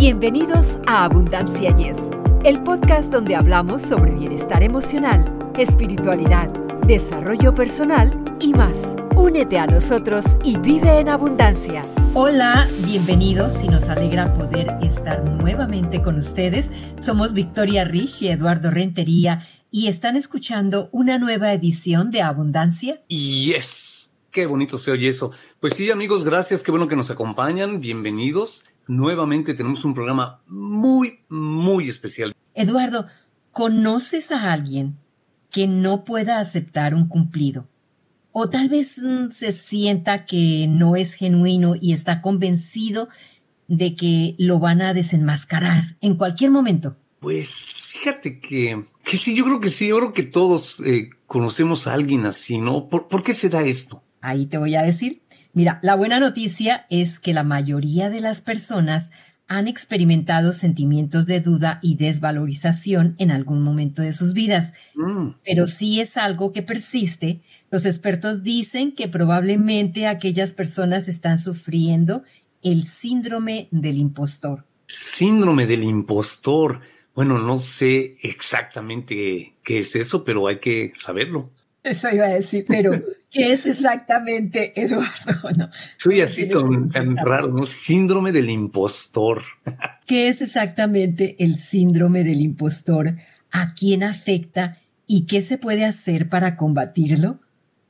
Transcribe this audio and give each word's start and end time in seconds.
Bienvenidos 0.00 0.78
a 0.86 1.04
Abundancia 1.04 1.76
Yes, 1.76 1.98
el 2.44 2.62
podcast 2.62 3.12
donde 3.12 3.36
hablamos 3.36 3.82
sobre 3.82 4.12
bienestar 4.12 4.62
emocional, 4.62 5.52
espiritualidad, 5.58 6.48
desarrollo 6.86 7.54
personal 7.54 8.18
y 8.40 8.54
más. 8.54 8.96
Únete 9.14 9.58
a 9.58 9.66
nosotros 9.66 10.24
y 10.42 10.56
vive 10.56 11.00
en 11.00 11.10
abundancia. 11.10 11.84
Hola, 12.14 12.66
bienvenidos 12.86 13.62
y 13.62 13.68
nos 13.68 13.90
alegra 13.90 14.32
poder 14.32 14.70
estar 14.80 15.22
nuevamente 15.22 16.00
con 16.00 16.16
ustedes. 16.16 16.72
Somos 17.02 17.34
Victoria 17.34 17.84
Rich 17.84 18.22
y 18.22 18.28
Eduardo 18.28 18.70
Rentería 18.70 19.46
y 19.70 19.88
están 19.88 20.16
escuchando 20.16 20.88
una 20.92 21.18
nueva 21.18 21.52
edición 21.52 22.10
de 22.10 22.22
Abundancia. 22.22 23.02
Yes, 23.08 24.10
qué 24.30 24.46
bonito 24.46 24.78
se 24.78 24.92
oye 24.92 25.08
eso. 25.08 25.32
Pues 25.60 25.74
sí, 25.74 25.90
amigos, 25.90 26.24
gracias, 26.24 26.62
qué 26.62 26.70
bueno 26.70 26.88
que 26.88 26.96
nos 26.96 27.10
acompañan, 27.10 27.82
bienvenidos 27.82 28.64
nuevamente 28.90 29.54
tenemos 29.54 29.84
un 29.84 29.94
programa 29.94 30.42
muy, 30.48 31.20
muy 31.28 31.88
especial. 31.88 32.34
Eduardo, 32.54 33.06
¿conoces 33.52 34.32
a 34.32 34.52
alguien 34.52 34.96
que 35.50 35.68
no 35.68 36.04
pueda 36.04 36.40
aceptar 36.40 36.94
un 36.94 37.06
cumplido? 37.06 37.68
O 38.32 38.50
tal 38.50 38.68
vez 38.68 38.98
mm, 38.98 39.30
se 39.30 39.52
sienta 39.52 40.24
que 40.26 40.66
no 40.68 40.96
es 40.96 41.14
genuino 41.14 41.74
y 41.80 41.92
está 41.92 42.20
convencido 42.20 43.08
de 43.68 43.94
que 43.94 44.34
lo 44.38 44.58
van 44.58 44.82
a 44.82 44.92
desenmascarar 44.92 45.96
en 46.00 46.16
cualquier 46.16 46.50
momento. 46.50 46.96
Pues 47.20 47.86
fíjate 47.88 48.40
que, 48.40 48.86
que 49.04 49.16
sí, 49.16 49.36
yo 49.36 49.44
creo 49.44 49.60
que 49.60 49.70
sí, 49.70 49.88
yo 49.88 49.98
creo 49.98 50.12
que 50.12 50.24
todos 50.24 50.80
eh, 50.80 51.10
conocemos 51.26 51.86
a 51.86 51.92
alguien 51.92 52.26
así, 52.26 52.58
¿no? 52.58 52.88
¿Por 52.88 53.22
qué 53.22 53.34
se 53.34 53.48
da 53.48 53.62
esto? 53.62 54.02
Ahí 54.20 54.46
te 54.46 54.58
voy 54.58 54.74
a 54.74 54.82
decir. 54.82 55.22
Mira, 55.52 55.80
la 55.82 55.96
buena 55.96 56.20
noticia 56.20 56.86
es 56.90 57.18
que 57.18 57.34
la 57.34 57.42
mayoría 57.42 58.10
de 58.10 58.20
las 58.20 58.40
personas 58.40 59.10
han 59.50 59.66
experimentado 59.66 60.52
sentimientos 60.52 61.26
de 61.26 61.40
duda 61.40 61.80
y 61.82 61.96
desvalorización 61.96 63.16
en 63.18 63.32
algún 63.32 63.62
momento 63.62 64.00
de 64.00 64.12
sus 64.12 64.32
vidas. 64.32 64.74
Mm. 64.94 65.30
Pero 65.44 65.66
si 65.66 66.00
es 66.00 66.16
algo 66.16 66.52
que 66.52 66.62
persiste. 66.62 67.40
Los 67.68 67.84
expertos 67.84 68.44
dicen 68.44 68.92
que 68.92 69.08
probablemente 69.08 70.06
aquellas 70.06 70.52
personas 70.52 71.08
están 71.08 71.40
sufriendo 71.40 72.22
el 72.62 72.86
síndrome 72.86 73.66
del 73.72 73.96
impostor. 73.96 74.64
Síndrome 74.86 75.66
del 75.66 75.82
impostor. 75.82 76.80
Bueno, 77.14 77.38
no 77.38 77.58
sé 77.58 78.18
exactamente 78.22 79.54
qué 79.64 79.78
es 79.80 79.96
eso, 79.96 80.22
pero 80.22 80.46
hay 80.46 80.60
que 80.60 80.92
saberlo. 80.94 81.50
Eso 81.82 82.08
iba 82.12 82.26
a 82.26 82.30
decir, 82.30 82.66
pero 82.68 82.92
¿qué 83.30 83.52
es 83.52 83.64
exactamente, 83.64 84.78
Eduardo? 84.80 85.70
Soy 85.96 86.20
así 86.20 86.46
tan, 86.46 87.16
raro, 87.16 87.48
¿no? 87.48 87.64
Síndrome 87.64 88.32
del 88.32 88.50
impostor. 88.50 89.42
¿Qué 90.06 90.28
es 90.28 90.42
exactamente 90.42 91.36
el 91.38 91.56
síndrome 91.56 92.22
del 92.22 92.42
impostor? 92.42 93.16
¿A 93.50 93.74
quién 93.74 94.02
afecta 94.02 94.78
y 95.06 95.26
qué 95.26 95.40
se 95.40 95.56
puede 95.56 95.86
hacer 95.86 96.28
para 96.28 96.56
combatirlo? 96.56 97.40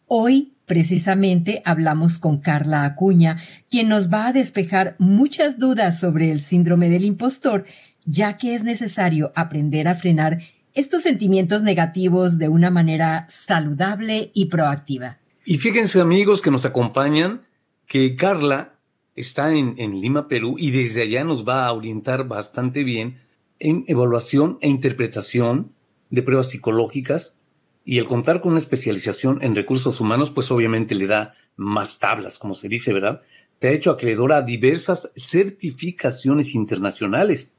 Hoy, 0.07 0.55
precisamente, 0.67 1.61
hablamos 1.65 2.19
con 2.19 2.39
Carla 2.39 2.85
Acuña, 2.85 3.43
quien 3.69 3.89
nos 3.89 4.13
va 4.13 4.29
a 4.29 4.33
despejar 4.33 4.95
muchas 4.99 5.59
dudas 5.59 5.99
sobre 5.99 6.31
el 6.31 6.41
síndrome 6.41 6.89
del 6.89 7.05
impostor, 7.05 7.65
ya 8.05 8.37
que 8.37 8.55
es 8.55 8.63
necesario 8.63 9.33
aprender 9.35 9.89
a 9.89 9.97
frenar 9.97 10.39
estos 10.75 11.03
sentimientos 11.03 11.63
negativos 11.63 12.39
de 12.39 12.49
una 12.49 12.71
manera 12.71 13.27
saludable 13.29 14.31
y 14.35 14.47
proactiva. 14.47 15.19
Y 15.45 15.59
fíjense 15.59 16.01
amigos 16.01 16.43
que 16.43 16.51
nos 16.51 16.65
acompañan, 16.65 17.43
que 17.87 18.15
Carla 18.17 18.75
está 19.17 19.53
en, 19.53 19.77
Lima, 20.01 20.29
Perú, 20.29 20.57
y 20.59 20.71
desde 20.71 21.03
allá 21.03 21.25
nos 21.25 21.47
va 21.47 21.67
a 21.67 21.73
orientar 21.73 22.27
bastante 22.27 22.85
bien 22.85 23.21
en 23.59 23.85
evaluación 23.89 24.59
e 24.61 24.69
interpretación 24.69 25.73
de 26.09 26.23
pruebas 26.23 26.51
psicológicas 26.51 27.39
y 27.85 27.99
el 27.99 28.07
contar 28.07 28.41
con 28.41 28.53
una 28.53 28.61
especialización 28.61 29.43
en 29.43 29.55
recursos 29.55 30.01
humanos, 30.01 30.31
pues 30.31 30.51
obviamente 30.51 30.95
le 30.95 31.07
da 31.07 31.35
más 31.57 31.99
tablas, 31.99 32.39
como 32.39 32.55
se 32.55 32.69
dice, 32.69 32.93
¿verdad? 32.93 33.23
Te 33.59 33.69
ha 33.69 33.73
hecho 33.73 33.91
acreedora 33.91 34.39
a 34.39 34.43
diversas 34.43 35.13
certificaciones 35.17 36.55
internacionales 36.55 37.57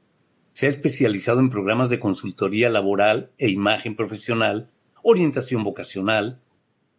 se 0.52 0.66
ha 0.66 0.68
especializado 0.68 1.40
en 1.40 1.50
programas 1.50 1.90
de 1.90 2.00
consultoría 2.00 2.68
laboral 2.68 3.30
e 3.38 3.50
imagen 3.50 3.96
profesional, 3.96 4.68
orientación 5.02 5.64
vocacional, 5.64 6.40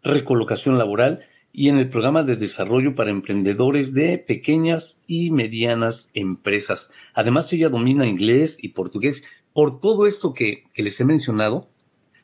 recolocación 0.04 0.78
laboral 0.78 1.22
y 1.52 1.70
en 1.70 1.78
el 1.78 1.90
programa 1.90 2.24
de 2.24 2.36
desarrollo 2.36 2.96
para 2.96 3.12
emprendedores 3.12 3.94
de 3.94 4.18
pequeñas 4.18 5.00
y 5.08 5.30
medianas 5.30 6.10
empresas. 6.14 6.92
Además, 7.14 7.52
ella 7.54 7.70
domina 7.70 8.08
inglés 8.08 8.58
y 8.60 8.70
portugués. 8.70 9.24
Por 9.54 9.80
todo 9.80 10.08
esto 10.08 10.34
que, 10.34 10.64
que 10.74 10.84
les 10.84 11.00
he 11.00 11.06
mencionado, 11.06 11.70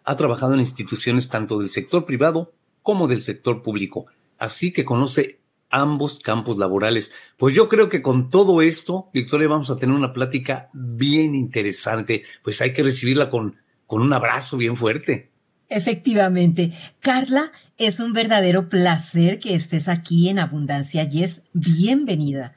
ha 0.03 0.15
trabajado 0.15 0.55
en 0.55 0.61
instituciones 0.61 1.29
tanto 1.29 1.59
del 1.59 1.69
sector 1.69 2.05
privado 2.05 2.51
como 2.81 3.07
del 3.07 3.21
sector 3.21 3.61
público, 3.61 4.07
así 4.39 4.71
que 4.71 4.85
conoce 4.85 5.38
ambos 5.69 6.19
campos 6.19 6.57
laborales. 6.57 7.13
Pues 7.37 7.55
yo 7.55 7.69
creo 7.69 7.89
que 7.89 8.01
con 8.01 8.29
todo 8.29 8.61
esto, 8.61 9.09
Victoria, 9.13 9.47
vamos 9.47 9.69
a 9.69 9.77
tener 9.77 9.95
una 9.95 10.13
plática 10.13 10.69
bien 10.73 11.35
interesante. 11.35 12.23
Pues 12.43 12.61
hay 12.61 12.73
que 12.73 12.83
recibirla 12.83 13.29
con, 13.29 13.55
con 13.85 14.01
un 14.01 14.13
abrazo 14.13 14.57
bien 14.57 14.75
fuerte. 14.75 15.29
Efectivamente. 15.69 16.73
Carla, 16.99 17.51
es 17.77 17.99
un 17.99 18.13
verdadero 18.13 18.69
placer 18.69 19.39
que 19.39 19.53
estés 19.53 19.87
aquí 19.87 20.29
en 20.29 20.39
Abundancia 20.39 21.03
Yes. 21.03 21.43
Bienvenida. 21.53 22.55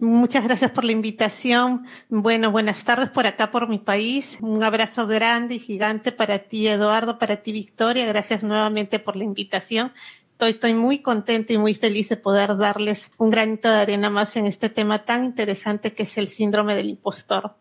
Muchas 0.00 0.44
gracias 0.44 0.70
por 0.70 0.84
la 0.84 0.92
invitación. 0.92 1.86
Bueno, 2.08 2.52
buenas 2.52 2.84
tardes 2.84 3.10
por 3.10 3.26
acá, 3.26 3.50
por 3.50 3.68
mi 3.68 3.78
país. 3.78 4.38
Un 4.40 4.62
abrazo 4.62 5.08
grande 5.08 5.56
y 5.56 5.58
gigante 5.58 6.12
para 6.12 6.40
ti, 6.40 6.68
Eduardo, 6.68 7.18
para 7.18 7.42
ti, 7.42 7.50
Victoria. 7.50 8.06
Gracias 8.06 8.44
nuevamente 8.44 9.00
por 9.00 9.16
la 9.16 9.24
invitación 9.24 9.92
estoy, 10.40 10.74
muy 10.74 11.00
contenta 11.00 11.52
y 11.52 11.58
muy 11.58 11.74
feliz 11.74 12.08
de 12.08 12.16
poder 12.16 12.56
darles 12.56 13.10
un 13.18 13.30
granito 13.30 13.68
de 13.68 13.76
arena 13.76 14.10
más 14.10 14.36
en 14.36 14.46
este 14.46 14.68
tema 14.68 15.04
tan 15.04 15.24
interesante 15.24 15.92
que 15.92 16.04
es 16.04 16.16
el 16.18 16.28
síndrome 16.28 16.74
del 16.74 16.90
impostor. 16.90 17.56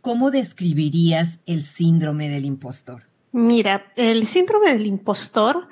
¿Cómo 0.00 0.30
describirías 0.30 1.40
el 1.46 1.64
síndrome 1.64 2.28
del 2.28 2.44
impostor? 2.44 3.04
Mira, 3.32 3.92
el 3.96 4.26
síndrome 4.26 4.72
del 4.72 4.86
impostor, 4.86 5.68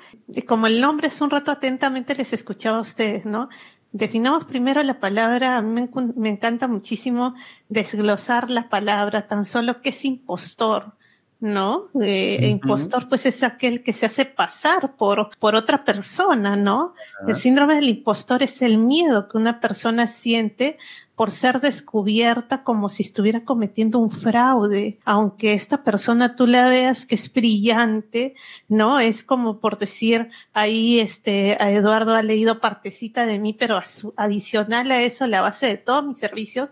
como 0.47 0.67
el 0.67 0.81
nombre 0.81 1.09
es 1.09 1.21
un 1.21 1.29
rato 1.29 1.51
atentamente 1.51 2.15
les 2.15 2.33
escuchaba 2.33 2.77
a 2.77 2.81
ustedes, 2.81 3.25
¿no? 3.25 3.49
Definamos 3.91 4.45
primero 4.45 4.81
la 4.83 4.99
palabra, 4.99 5.57
a 5.57 5.61
mí 5.61 5.69
me, 5.69 5.89
me 6.15 6.29
encanta 6.29 6.67
muchísimo 6.67 7.35
desglosar 7.67 8.49
la 8.49 8.69
palabra, 8.69 9.27
tan 9.27 9.45
solo 9.45 9.81
qué 9.81 9.89
es 9.89 10.05
impostor. 10.05 10.93
¿No? 11.41 11.89
Eh, 11.99 12.47
impostor, 12.47 13.09
pues 13.09 13.25
es 13.25 13.41
aquel 13.41 13.81
que 13.81 13.93
se 13.93 14.05
hace 14.05 14.25
pasar 14.25 14.95
por, 14.95 15.31
por 15.39 15.55
otra 15.55 15.83
persona, 15.83 16.55
¿no? 16.55 16.93
El 17.27 17.35
síndrome 17.35 17.75
del 17.75 17.89
impostor 17.89 18.43
es 18.43 18.61
el 18.61 18.77
miedo 18.77 19.27
que 19.27 19.37
una 19.37 19.59
persona 19.59 20.05
siente 20.05 20.77
por 21.15 21.31
ser 21.31 21.59
descubierta 21.59 22.63
como 22.63 22.89
si 22.89 23.03
estuviera 23.03 23.43
cometiendo 23.43 23.99
un 23.99 24.11
fraude, 24.11 24.99
aunque 25.03 25.53
esta 25.53 25.83
persona 25.83 26.35
tú 26.35 26.45
la 26.47 26.69
veas 26.69 27.05
que 27.05 27.15
es 27.15 27.31
brillante, 27.33 28.35
¿no? 28.67 28.99
Es 28.99 29.23
como 29.23 29.59
por 29.59 29.77
decir, 29.77 30.29
ahí 30.53 30.99
este, 30.99 31.57
a 31.59 31.71
Eduardo 31.71 32.15
ha 32.15 32.23
leído 32.23 32.59
partecita 32.59 33.25
de 33.25 33.39
mí, 33.39 33.53
pero 33.53 33.81
adicional 34.15 34.91
a 34.91 35.01
eso, 35.01 35.25
la 35.27 35.41
base 35.41 35.65
de 35.65 35.77
todos 35.77 36.05
mis 36.05 36.17
servicios 36.17 36.69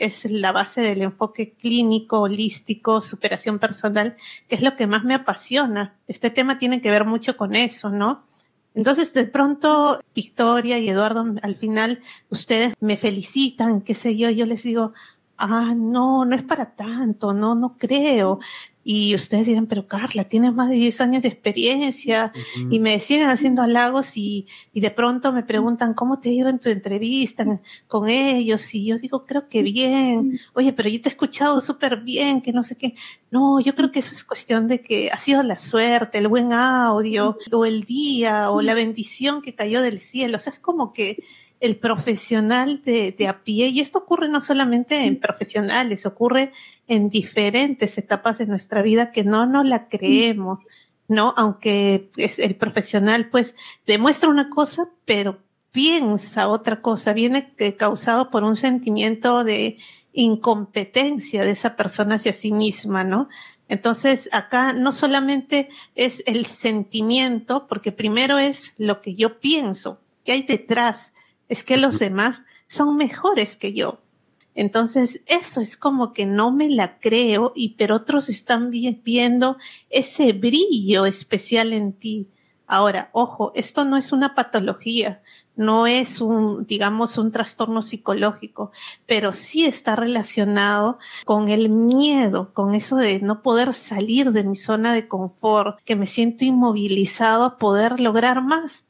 es 0.00 0.24
la 0.24 0.52
base 0.52 0.80
del 0.80 1.02
enfoque 1.02 1.52
clínico, 1.52 2.20
holístico, 2.20 3.00
superación 3.00 3.58
personal, 3.58 4.16
que 4.48 4.56
es 4.56 4.62
lo 4.62 4.74
que 4.76 4.86
más 4.86 5.04
me 5.04 5.14
apasiona. 5.14 5.94
Este 6.08 6.30
tema 6.30 6.58
tiene 6.58 6.80
que 6.80 6.90
ver 6.90 7.04
mucho 7.04 7.36
con 7.36 7.54
eso, 7.54 7.90
¿no? 7.90 8.24
Entonces, 8.74 9.12
de 9.12 9.24
pronto, 9.24 10.00
Victoria 10.14 10.78
y 10.78 10.88
Eduardo, 10.88 11.24
al 11.42 11.56
final, 11.56 12.02
ustedes 12.30 12.74
me 12.80 12.96
felicitan, 12.96 13.80
qué 13.80 13.94
sé 13.94 14.16
yo, 14.16 14.30
yo 14.30 14.46
les 14.46 14.62
digo, 14.62 14.92
ah, 15.40 15.74
no, 15.74 16.24
no 16.24 16.36
es 16.36 16.42
para 16.42 16.74
tanto, 16.74 17.32
no, 17.32 17.54
no 17.54 17.76
creo. 17.78 18.40
Y 18.82 19.14
ustedes 19.14 19.46
dirán, 19.46 19.66
pero 19.66 19.86
Carla, 19.86 20.24
tienes 20.24 20.54
más 20.54 20.70
de 20.70 20.76
10 20.76 21.00
años 21.02 21.22
de 21.22 21.28
experiencia 21.28 22.32
y 22.70 22.78
me 22.78 22.98
siguen 22.98 23.28
haciendo 23.28 23.60
halagos 23.60 24.16
y, 24.16 24.46
y, 24.72 24.80
de 24.80 24.90
pronto 24.90 25.32
me 25.32 25.42
preguntan, 25.42 25.92
¿cómo 25.92 26.18
te 26.18 26.30
ha 26.30 26.32
ido 26.32 26.48
en 26.48 26.58
tu 26.58 26.70
entrevista 26.70 27.44
con 27.88 28.08
ellos? 28.08 28.74
Y 28.74 28.86
yo 28.86 28.96
digo, 28.96 29.26
creo 29.26 29.48
que 29.48 29.62
bien. 29.62 30.40
Oye, 30.54 30.72
pero 30.72 30.88
yo 30.88 31.00
te 31.00 31.10
he 31.10 31.12
escuchado 31.12 31.60
súper 31.60 31.98
bien, 31.98 32.40
que 32.40 32.52
no 32.52 32.64
sé 32.64 32.76
qué. 32.76 32.94
No, 33.30 33.60
yo 33.60 33.74
creo 33.74 33.92
que 33.92 33.98
eso 33.98 34.12
es 34.12 34.24
cuestión 34.24 34.66
de 34.66 34.80
que 34.80 35.10
ha 35.10 35.18
sido 35.18 35.42
la 35.42 35.58
suerte, 35.58 36.16
el 36.16 36.28
buen 36.28 36.54
audio, 36.54 37.36
o 37.52 37.66
el 37.66 37.84
día, 37.84 38.50
o 38.50 38.62
la 38.62 38.72
bendición 38.72 39.42
que 39.42 39.54
cayó 39.54 39.82
del 39.82 40.00
cielo. 40.00 40.36
O 40.36 40.40
sea, 40.40 40.52
es 40.52 40.58
como 40.58 40.94
que 40.94 41.22
el 41.60 41.76
profesional 41.76 42.82
de, 42.84 43.12
de, 43.12 43.28
a 43.28 43.44
pie, 43.44 43.68
y 43.68 43.80
esto 43.80 43.98
ocurre 43.98 44.28
no 44.28 44.40
solamente 44.40 45.04
en 45.04 45.20
profesionales, 45.20 46.06
ocurre 46.06 46.52
en 46.88 47.10
diferentes 47.10 47.98
etapas 47.98 48.38
de 48.38 48.46
nuestra 48.46 48.82
vida 48.82 49.12
que 49.12 49.22
no 49.22 49.46
nos 49.46 49.66
la 49.66 49.88
creemos, 49.88 50.60
¿no? 51.06 51.34
Aunque 51.36 52.10
es 52.16 52.38
el 52.38 52.56
profesional 52.56 53.28
pues 53.30 53.54
demuestra 53.86 54.30
una 54.30 54.48
cosa, 54.48 54.88
pero 55.04 55.38
piensa 55.72 56.48
otra 56.48 56.80
cosa, 56.80 57.12
viene 57.12 57.54
causado 57.76 58.30
por 58.30 58.42
un 58.44 58.56
sentimiento 58.56 59.44
de 59.44 59.78
incompetencia 60.12 61.42
de 61.42 61.50
esa 61.50 61.76
persona 61.76 62.16
hacia 62.16 62.32
sí 62.32 62.52
misma, 62.52 63.04
¿no? 63.04 63.28
Entonces, 63.68 64.28
acá 64.32 64.72
no 64.72 64.92
solamente 64.92 65.68
es 65.94 66.24
el 66.26 66.46
sentimiento, 66.46 67.68
porque 67.68 67.92
primero 67.92 68.38
es 68.38 68.74
lo 68.78 69.00
que 69.00 69.14
yo 69.14 69.38
pienso, 69.38 70.00
que 70.24 70.32
hay 70.32 70.42
detrás, 70.42 71.12
es 71.50 71.64
que 71.64 71.76
los 71.76 71.98
demás 71.98 72.40
son 72.68 72.96
mejores 72.96 73.56
que 73.56 73.74
yo. 73.74 73.98
Entonces, 74.54 75.22
eso 75.26 75.60
es 75.60 75.76
como 75.76 76.12
que 76.12 76.24
no 76.24 76.52
me 76.52 76.70
la 76.70 76.98
creo, 76.98 77.52
y 77.54 77.74
pero 77.74 77.96
otros 77.96 78.28
están 78.28 78.70
viendo 78.70 79.58
ese 79.90 80.32
brillo 80.32 81.06
especial 81.06 81.72
en 81.72 81.92
ti. 81.92 82.28
Ahora, 82.66 83.10
ojo, 83.12 83.50
esto 83.56 83.84
no 83.84 83.96
es 83.96 84.12
una 84.12 84.36
patología, 84.36 85.22
no 85.56 85.88
es 85.88 86.20
un, 86.20 86.66
digamos, 86.66 87.18
un 87.18 87.32
trastorno 87.32 87.82
psicológico, 87.82 88.70
pero 89.06 89.32
sí 89.32 89.66
está 89.66 89.96
relacionado 89.96 90.98
con 91.24 91.48
el 91.48 91.68
miedo, 91.68 92.54
con 92.54 92.76
eso 92.76 92.94
de 92.94 93.18
no 93.18 93.42
poder 93.42 93.74
salir 93.74 94.30
de 94.30 94.44
mi 94.44 94.54
zona 94.54 94.94
de 94.94 95.08
confort, 95.08 95.80
que 95.84 95.96
me 95.96 96.06
siento 96.06 96.44
inmovilizado 96.44 97.42
a 97.44 97.58
poder 97.58 97.98
lograr 97.98 98.40
más. 98.40 98.84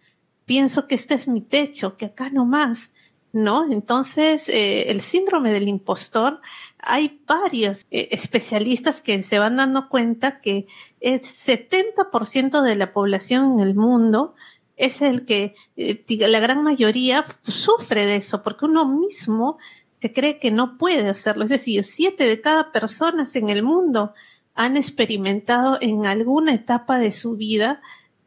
Pienso 0.51 0.89
que 0.89 0.97
este 0.97 1.15
es 1.15 1.29
mi 1.29 1.43
techo, 1.43 1.97
que 1.97 2.07
acá 2.07 2.29
no 2.29 2.45
más. 2.45 2.91
¿no? 3.33 3.71
Entonces, 3.71 4.49
eh, 4.49 4.91
el 4.91 5.01
síndrome 5.01 5.53
del 5.53 5.69
impostor, 5.69 6.41
hay 6.77 7.23
varios 7.25 7.87
eh, 7.93 8.09
especialistas 8.11 9.01
que 9.01 9.23
se 9.23 9.39
van 9.39 9.59
dando 9.59 9.89
cuenta 9.89 10.41
que 10.41 10.67
el 10.99 11.21
70% 11.21 12.63
de 12.63 12.75
la 12.75 12.93
población 12.93 13.53
en 13.53 13.61
el 13.61 13.77
mundo 13.77 14.35
es 14.77 15.03
el 15.03 15.25
que 15.25 15.55
eh, 15.77 16.05
la 16.09 16.41
gran 16.41 16.65
mayoría 16.65 17.25
sufre 17.47 18.05
de 18.05 18.17
eso, 18.17 18.43
porque 18.43 18.65
uno 18.65 18.89
mismo 18.89 19.59
se 20.01 20.13
cree 20.13 20.41
que 20.41 20.51
no 20.51 20.79
puede 20.79 21.09
hacerlo. 21.09 21.45
Es 21.45 21.51
decir, 21.51 21.85
siete 21.85 22.25
de 22.25 22.41
cada 22.41 22.73
persona 22.73 23.25
en 23.35 23.51
el 23.51 23.63
mundo 23.63 24.15
han 24.57 24.77
experimentado 24.77 25.79
en 25.81 26.07
alguna 26.07 26.55
etapa 26.55 26.99
de 26.99 27.13
su 27.13 27.37
vida 27.37 27.81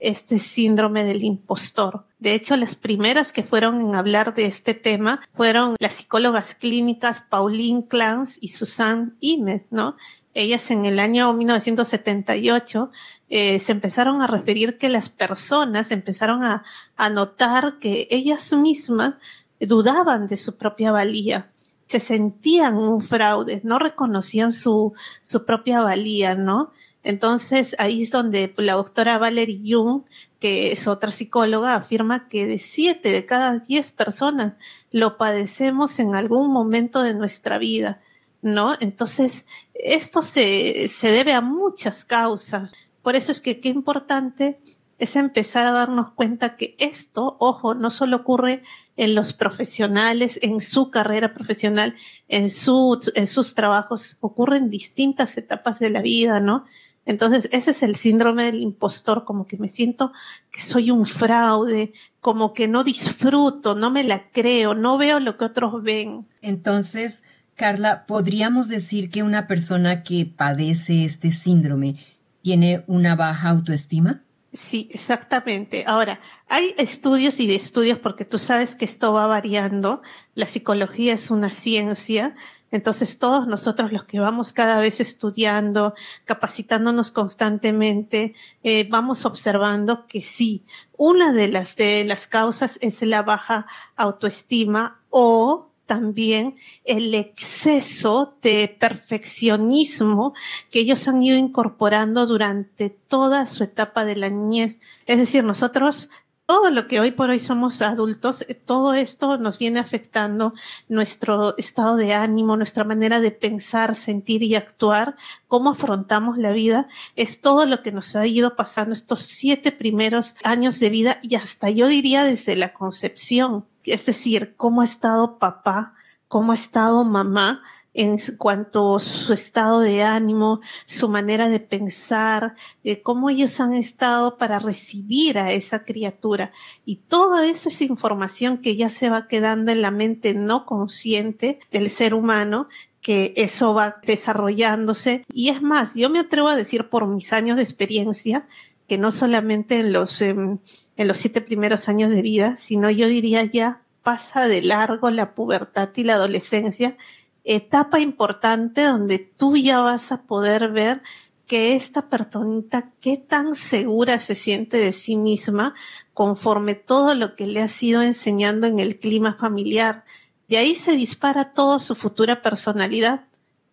este 0.03 0.39
síndrome 0.39 1.03
del 1.03 1.23
impostor. 1.23 2.05
De 2.19 2.35
hecho, 2.35 2.55
las 2.55 2.75
primeras 2.75 3.31
que 3.31 3.43
fueron 3.43 3.81
en 3.81 3.95
hablar 3.95 4.33
de 4.33 4.45
este 4.45 4.73
tema 4.73 5.21
fueron 5.33 5.75
las 5.79 5.93
psicólogas 5.93 6.55
clínicas 6.55 7.21
Pauline 7.21 7.87
Clance 7.87 8.37
y 8.41 8.49
Susan 8.49 9.15
Imes, 9.19 9.63
¿no? 9.71 9.95
Ellas 10.33 10.71
en 10.71 10.85
el 10.85 10.99
año 10.99 11.31
1978 11.33 12.91
eh, 13.29 13.59
se 13.59 13.71
empezaron 13.71 14.21
a 14.21 14.27
referir 14.27 14.77
que 14.77 14.89
las 14.89 15.09
personas 15.09 15.91
empezaron 15.91 16.43
a, 16.43 16.63
a 16.95 17.09
notar 17.09 17.79
que 17.79 18.07
ellas 18.09 18.51
mismas 18.53 19.15
dudaban 19.59 20.27
de 20.27 20.37
su 20.37 20.57
propia 20.57 20.91
valía, 20.91 21.51
se 21.87 21.99
sentían 21.99 22.77
un 22.77 23.01
fraude, 23.03 23.61
no 23.63 23.79
reconocían 23.79 24.53
su, 24.53 24.93
su 25.21 25.45
propia 25.45 25.81
valía, 25.81 26.35
¿no? 26.35 26.71
Entonces 27.03 27.75
ahí 27.79 28.03
es 28.03 28.11
donde 28.11 28.53
la 28.57 28.73
doctora 28.73 29.17
Valerie 29.17 29.73
Jung, 29.73 30.03
que 30.39 30.71
es 30.71 30.87
otra 30.87 31.11
psicóloga, 31.11 31.75
afirma 31.75 32.27
que 32.27 32.45
de 32.45 32.59
siete 32.59 33.11
de 33.11 33.25
cada 33.25 33.59
diez 33.59 33.91
personas 33.91 34.53
lo 34.91 35.17
padecemos 35.17 35.99
en 35.99 36.15
algún 36.15 36.51
momento 36.51 37.01
de 37.01 37.13
nuestra 37.13 37.57
vida, 37.57 38.01
¿no? 38.41 38.73
Entonces 38.79 39.45
esto 39.73 40.21
se, 40.21 40.87
se 40.87 41.09
debe 41.09 41.33
a 41.33 41.41
muchas 41.41 42.05
causas. 42.05 42.71
Por 43.01 43.15
eso 43.15 43.31
es 43.33 43.41
que 43.41 43.59
qué 43.59 43.69
importante 43.69 44.59
es 44.97 45.17
empezar 45.17 45.67
a 45.67 45.71
darnos 45.71 46.11
cuenta 46.11 46.55
que 46.55 46.75
esto, 46.79 47.35
ojo, 47.39 47.73
no 47.73 47.89
solo 47.89 48.17
ocurre 48.17 48.63
en 48.95 49.15
los 49.15 49.33
profesionales, 49.33 50.39
en 50.41 50.61
su 50.61 50.91
carrera 50.91 51.33
profesional, 51.33 51.95
en, 52.29 52.49
su, 52.49 52.99
en 53.15 53.27
sus 53.27 53.55
trabajos, 53.55 54.17
ocurre 54.21 54.57
en 54.57 54.69
distintas 54.69 55.37
etapas 55.37 55.79
de 55.79 55.89
la 55.89 56.01
vida, 56.01 56.39
¿no? 56.39 56.65
Entonces, 57.05 57.49
ese 57.51 57.71
es 57.71 57.83
el 57.83 57.95
síndrome 57.95 58.45
del 58.45 58.61
impostor, 58.61 59.25
como 59.25 59.45
que 59.45 59.57
me 59.57 59.67
siento 59.67 60.13
que 60.51 60.61
soy 60.61 60.89
un 60.89 61.05
fraude, 61.05 61.93
como 62.21 62.53
que 62.53 62.67
no 62.67 62.83
disfruto, 62.83 63.75
no 63.75 63.91
me 63.91 64.03
la 64.03 64.29
creo, 64.31 64.73
no 64.73 64.97
veo 64.97 65.19
lo 65.19 65.37
que 65.37 65.45
otros 65.45 65.83
ven. 65.83 66.25
Entonces, 66.41 67.23
Carla, 67.55 68.05
¿podríamos 68.05 68.69
decir 68.69 69.09
que 69.09 69.23
una 69.23 69.47
persona 69.47 70.03
que 70.03 70.25
padece 70.25 71.05
este 71.05 71.31
síndrome 71.31 71.97
tiene 72.41 72.83
una 72.87 73.15
baja 73.15 73.49
autoestima? 73.49 74.21
Sí, 74.53 74.87
exactamente. 74.91 75.83
Ahora, 75.87 76.19
hay 76.47 76.75
estudios 76.77 77.39
y 77.39 77.47
de 77.47 77.55
estudios 77.55 77.97
porque 77.97 78.23
tú 78.23 78.37
sabes 78.37 78.75
que 78.75 78.85
esto 78.85 79.11
va 79.11 79.25
variando. 79.25 80.03
La 80.35 80.45
psicología 80.47 81.13
es 81.13 81.31
una 81.31 81.51
ciencia 81.51 82.35
entonces 82.73 83.19
todos 83.19 83.45
nosotros 83.45 83.91
los 83.91 84.05
que 84.05 84.19
vamos 84.19 84.51
cada 84.51 84.79
vez 84.79 84.99
estudiando, 84.99 85.93
capacitándonos 86.25 87.11
constantemente, 87.11 88.33
eh, 88.63 88.87
vamos 88.89 89.25
observando 89.25 90.07
que 90.07 90.23
sí, 90.23 90.63
una 90.97 91.31
de 91.31 91.49
las, 91.49 91.75
de 91.75 92.03
las 92.03 92.25
causas 92.25 92.79
es 92.81 93.03
la 93.03 93.21
baja 93.21 93.67
autoestima 93.95 94.99
o 95.11 95.69
también 95.85 96.55
el 96.83 97.13
exceso 97.13 98.33
de 98.41 98.75
perfeccionismo 98.79 100.33
que 100.71 100.79
ellos 100.79 101.07
han 101.07 101.21
ido 101.21 101.37
incorporando 101.37 102.25
durante 102.25 102.89
toda 102.89 103.45
su 103.45 103.65
etapa 103.65 104.03
de 104.03 104.15
la 104.15 104.29
niñez. 104.29 104.79
Es 105.05 105.19
decir, 105.19 105.43
nosotros 105.43 106.09
todo 106.53 106.69
lo 106.69 106.87
que 106.87 106.99
hoy 106.99 107.09
por 107.09 107.31
hoy 107.31 107.39
somos 107.39 107.81
adultos, 107.81 108.45
eh, 108.47 108.53
todo 108.53 108.93
esto 108.93 109.37
nos 109.39 109.57
viene 109.57 109.79
afectando 109.79 110.53
nuestro 110.87 111.57
estado 111.57 111.95
de 111.95 112.13
ánimo, 112.13 112.55
nuestra 112.55 112.83
manera 112.83 113.19
de 113.19 113.31
pensar, 113.31 113.95
sentir 113.95 114.43
y 114.43 114.53
actuar, 114.53 115.15
cómo 115.47 115.71
afrontamos 115.71 116.37
la 116.37 116.51
vida, 116.51 116.87
es 117.15 117.41
todo 117.41 117.65
lo 117.65 117.81
que 117.81 117.91
nos 117.91 118.15
ha 118.15 118.27
ido 118.27 118.55
pasando 118.55 118.93
estos 118.93 119.21
siete 119.23 119.71
primeros 119.71 120.35
años 120.43 120.79
de 120.79 120.91
vida 120.91 121.17
y 121.23 121.37
hasta 121.37 121.71
yo 121.71 121.87
diría 121.87 122.23
desde 122.23 122.55
la 122.55 122.71
concepción, 122.71 123.65
es 123.83 124.05
decir, 124.05 124.53
cómo 124.55 124.81
ha 124.81 124.85
estado 124.85 125.39
papá, 125.39 125.95
cómo 126.27 126.51
ha 126.51 126.55
estado 126.55 127.03
mamá, 127.03 127.63
en 127.93 128.17
cuanto 128.37 128.95
a 128.95 128.99
su 128.99 129.33
estado 129.33 129.79
de 129.79 130.01
ánimo, 130.01 130.61
su 130.85 131.09
manera 131.09 131.49
de 131.49 131.59
pensar, 131.59 132.55
cómo 133.03 133.29
ellos 133.29 133.59
han 133.59 133.73
estado 133.73 134.37
para 134.37 134.59
recibir 134.59 135.37
a 135.37 135.51
esa 135.51 135.83
criatura. 135.83 136.51
Y 136.85 136.97
toda 136.97 137.47
eso 137.47 137.69
es 137.69 137.81
información 137.81 138.57
que 138.57 138.75
ya 138.75 138.89
se 138.89 139.09
va 139.09 139.27
quedando 139.27 139.71
en 139.71 139.81
la 139.81 139.91
mente 139.91 140.33
no 140.33 140.65
consciente 140.65 141.59
del 141.71 141.89
ser 141.89 142.13
humano 142.13 142.67
que 143.01 143.33
eso 143.35 143.73
va 143.73 143.97
desarrollándose. 144.03 145.25
Y 145.31 145.49
es 145.49 145.61
más, 145.61 145.93
yo 145.93 146.09
me 146.09 146.19
atrevo 146.19 146.47
a 146.47 146.55
decir 146.55 146.89
por 146.89 147.05
mis 147.05 147.33
años 147.33 147.57
de 147.57 147.63
experiencia, 147.63 148.47
que 148.87 148.97
no 148.97 149.11
solamente 149.11 149.79
en 149.79 149.93
los, 149.93 150.21
em, 150.21 150.59
en 150.97 151.07
los 151.07 151.17
siete 151.17 151.41
primeros 151.41 151.89
años 151.89 152.11
de 152.11 152.21
vida, 152.21 152.57
sino 152.57 152.89
yo 152.89 153.07
diría 153.07 153.43
ya 153.43 153.81
pasa 154.03 154.47
de 154.47 154.61
largo 154.61 155.09
la 155.09 155.33
pubertad 155.33 155.89
y 155.95 156.03
la 156.03 156.15
adolescencia 156.15 156.97
etapa 157.43 157.99
importante 157.99 158.83
donde 158.83 159.19
tú 159.19 159.57
ya 159.57 159.81
vas 159.81 160.11
a 160.11 160.23
poder 160.23 160.71
ver 160.71 161.01
que 161.47 161.75
esta 161.75 162.09
personita 162.09 162.91
qué 163.01 163.17
tan 163.17 163.55
segura 163.55 164.19
se 164.19 164.35
siente 164.35 164.77
de 164.77 164.91
sí 164.91 165.15
misma 165.15 165.73
conforme 166.13 166.73
todo 166.73 167.15
lo 167.15 167.35
que 167.35 167.47
le 167.47 167.61
ha 167.61 167.67
sido 167.67 168.01
enseñando 168.01 168.67
en 168.67 168.79
el 168.79 168.97
clima 168.99 169.35
familiar. 169.35 170.05
De 170.47 170.57
ahí 170.57 170.75
se 170.75 170.93
dispara 170.93 171.53
toda 171.53 171.79
su 171.79 171.95
futura 171.95 172.41
personalidad. 172.41 173.25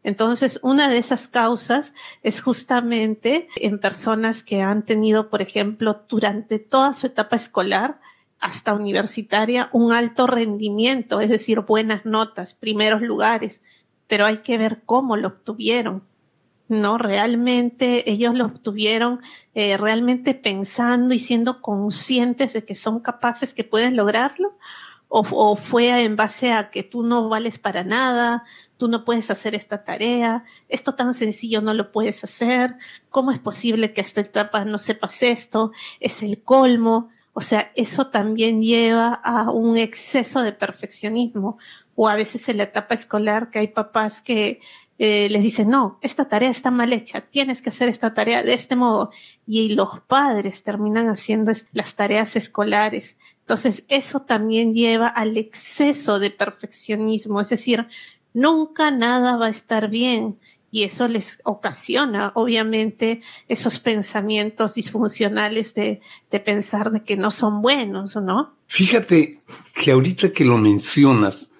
Entonces, 0.02 0.58
una 0.62 0.88
de 0.88 0.98
esas 0.98 1.28
causas 1.28 1.92
es 2.22 2.40
justamente 2.40 3.48
en 3.56 3.78
personas 3.78 4.42
que 4.42 4.62
han 4.62 4.84
tenido, 4.84 5.28
por 5.28 5.42
ejemplo, 5.42 6.04
durante 6.08 6.58
toda 6.58 6.94
su 6.94 7.06
etapa 7.06 7.36
escolar, 7.36 8.00
hasta 8.40 8.74
universitaria 8.74 9.68
un 9.72 9.92
alto 9.92 10.26
rendimiento, 10.26 11.20
es 11.20 11.28
decir, 11.28 11.60
buenas 11.60 12.04
notas, 12.06 12.54
primeros 12.54 13.02
lugares, 13.02 13.62
pero 14.06 14.26
hay 14.26 14.38
que 14.38 14.58
ver 14.58 14.82
cómo 14.84 15.16
lo 15.16 15.28
obtuvieron. 15.28 16.02
¿no? 16.68 16.98
Realmente 16.98 18.10
ellos 18.10 18.34
lo 18.34 18.46
obtuvieron 18.46 19.20
eh, 19.54 19.76
realmente 19.76 20.34
pensando 20.34 21.12
y 21.12 21.18
siendo 21.18 21.60
conscientes 21.60 22.52
de 22.52 22.64
que 22.64 22.76
son 22.76 23.00
capaces, 23.00 23.52
que 23.52 23.64
pueden 23.64 23.96
lograrlo, 23.96 24.56
o, 25.08 25.26
o, 25.32 25.56
fue 25.56 26.04
en 26.04 26.14
base 26.14 26.52
a 26.52 26.70
que 26.70 26.84
tú 26.84 27.02
no 27.02 27.28
vales 27.28 27.58
para 27.58 27.82
nada, 27.82 28.44
tú 28.76 28.86
no 28.86 29.04
puedes 29.04 29.28
hacer 29.30 29.56
esta 29.56 29.82
tarea, 29.82 30.44
esto 30.68 30.94
tan 30.94 31.12
sencillo 31.14 31.60
no 31.60 31.74
lo 31.74 31.90
puedes 31.90 32.22
hacer, 32.22 32.76
¿cómo 33.08 33.32
es 33.32 33.40
posible 33.40 33.92
que 33.92 34.00
a 34.00 34.04
esta 34.04 34.20
etapa 34.20 34.64
no 34.64 34.78
sepas 34.78 35.24
esto? 35.24 35.72
Es 35.98 36.22
el 36.22 36.44
colmo. 36.44 37.10
O 37.32 37.40
sea, 37.40 37.72
eso 37.76 38.08
también 38.08 38.60
lleva 38.60 39.12
a 39.14 39.50
un 39.50 39.76
exceso 39.76 40.42
de 40.42 40.52
perfeccionismo 40.52 41.58
o 41.94 42.08
a 42.08 42.16
veces 42.16 42.48
en 42.48 42.56
la 42.56 42.64
etapa 42.64 42.94
escolar 42.94 43.50
que 43.50 43.60
hay 43.60 43.68
papás 43.68 44.20
que 44.20 44.60
eh, 44.98 45.28
les 45.30 45.42
dicen, 45.42 45.68
no, 45.68 45.98
esta 46.02 46.28
tarea 46.28 46.50
está 46.50 46.70
mal 46.70 46.92
hecha, 46.92 47.22
tienes 47.22 47.62
que 47.62 47.70
hacer 47.70 47.88
esta 47.88 48.12
tarea 48.12 48.42
de 48.42 48.52
este 48.52 48.76
modo. 48.76 49.10
Y 49.46 49.70
los 49.70 50.00
padres 50.00 50.62
terminan 50.62 51.08
haciendo 51.08 51.52
las 51.72 51.94
tareas 51.94 52.36
escolares. 52.36 53.18
Entonces, 53.40 53.84
eso 53.88 54.20
también 54.20 54.74
lleva 54.74 55.08
al 55.08 55.38
exceso 55.38 56.18
de 56.18 56.30
perfeccionismo, 56.30 57.40
es 57.40 57.48
decir, 57.48 57.88
nunca 58.34 58.90
nada 58.90 59.36
va 59.36 59.46
a 59.46 59.50
estar 59.50 59.88
bien 59.88 60.38
y 60.70 60.84
eso 60.84 61.08
les 61.08 61.40
ocasiona, 61.44 62.32
obviamente, 62.34 63.20
esos 63.48 63.78
pensamientos 63.78 64.74
disfuncionales 64.74 65.74
de, 65.74 66.00
pensar 66.44 66.92
de 66.92 67.02
que 67.02 67.16
no 67.16 67.30
son 67.30 67.60
buenos, 67.60 68.16
¿no? 68.16 68.54
Fíjate 68.66 69.40
que 69.74 69.90
ahorita 69.90 70.32
que 70.32 70.44
lo 70.44 70.58
mencionas, 70.58 71.52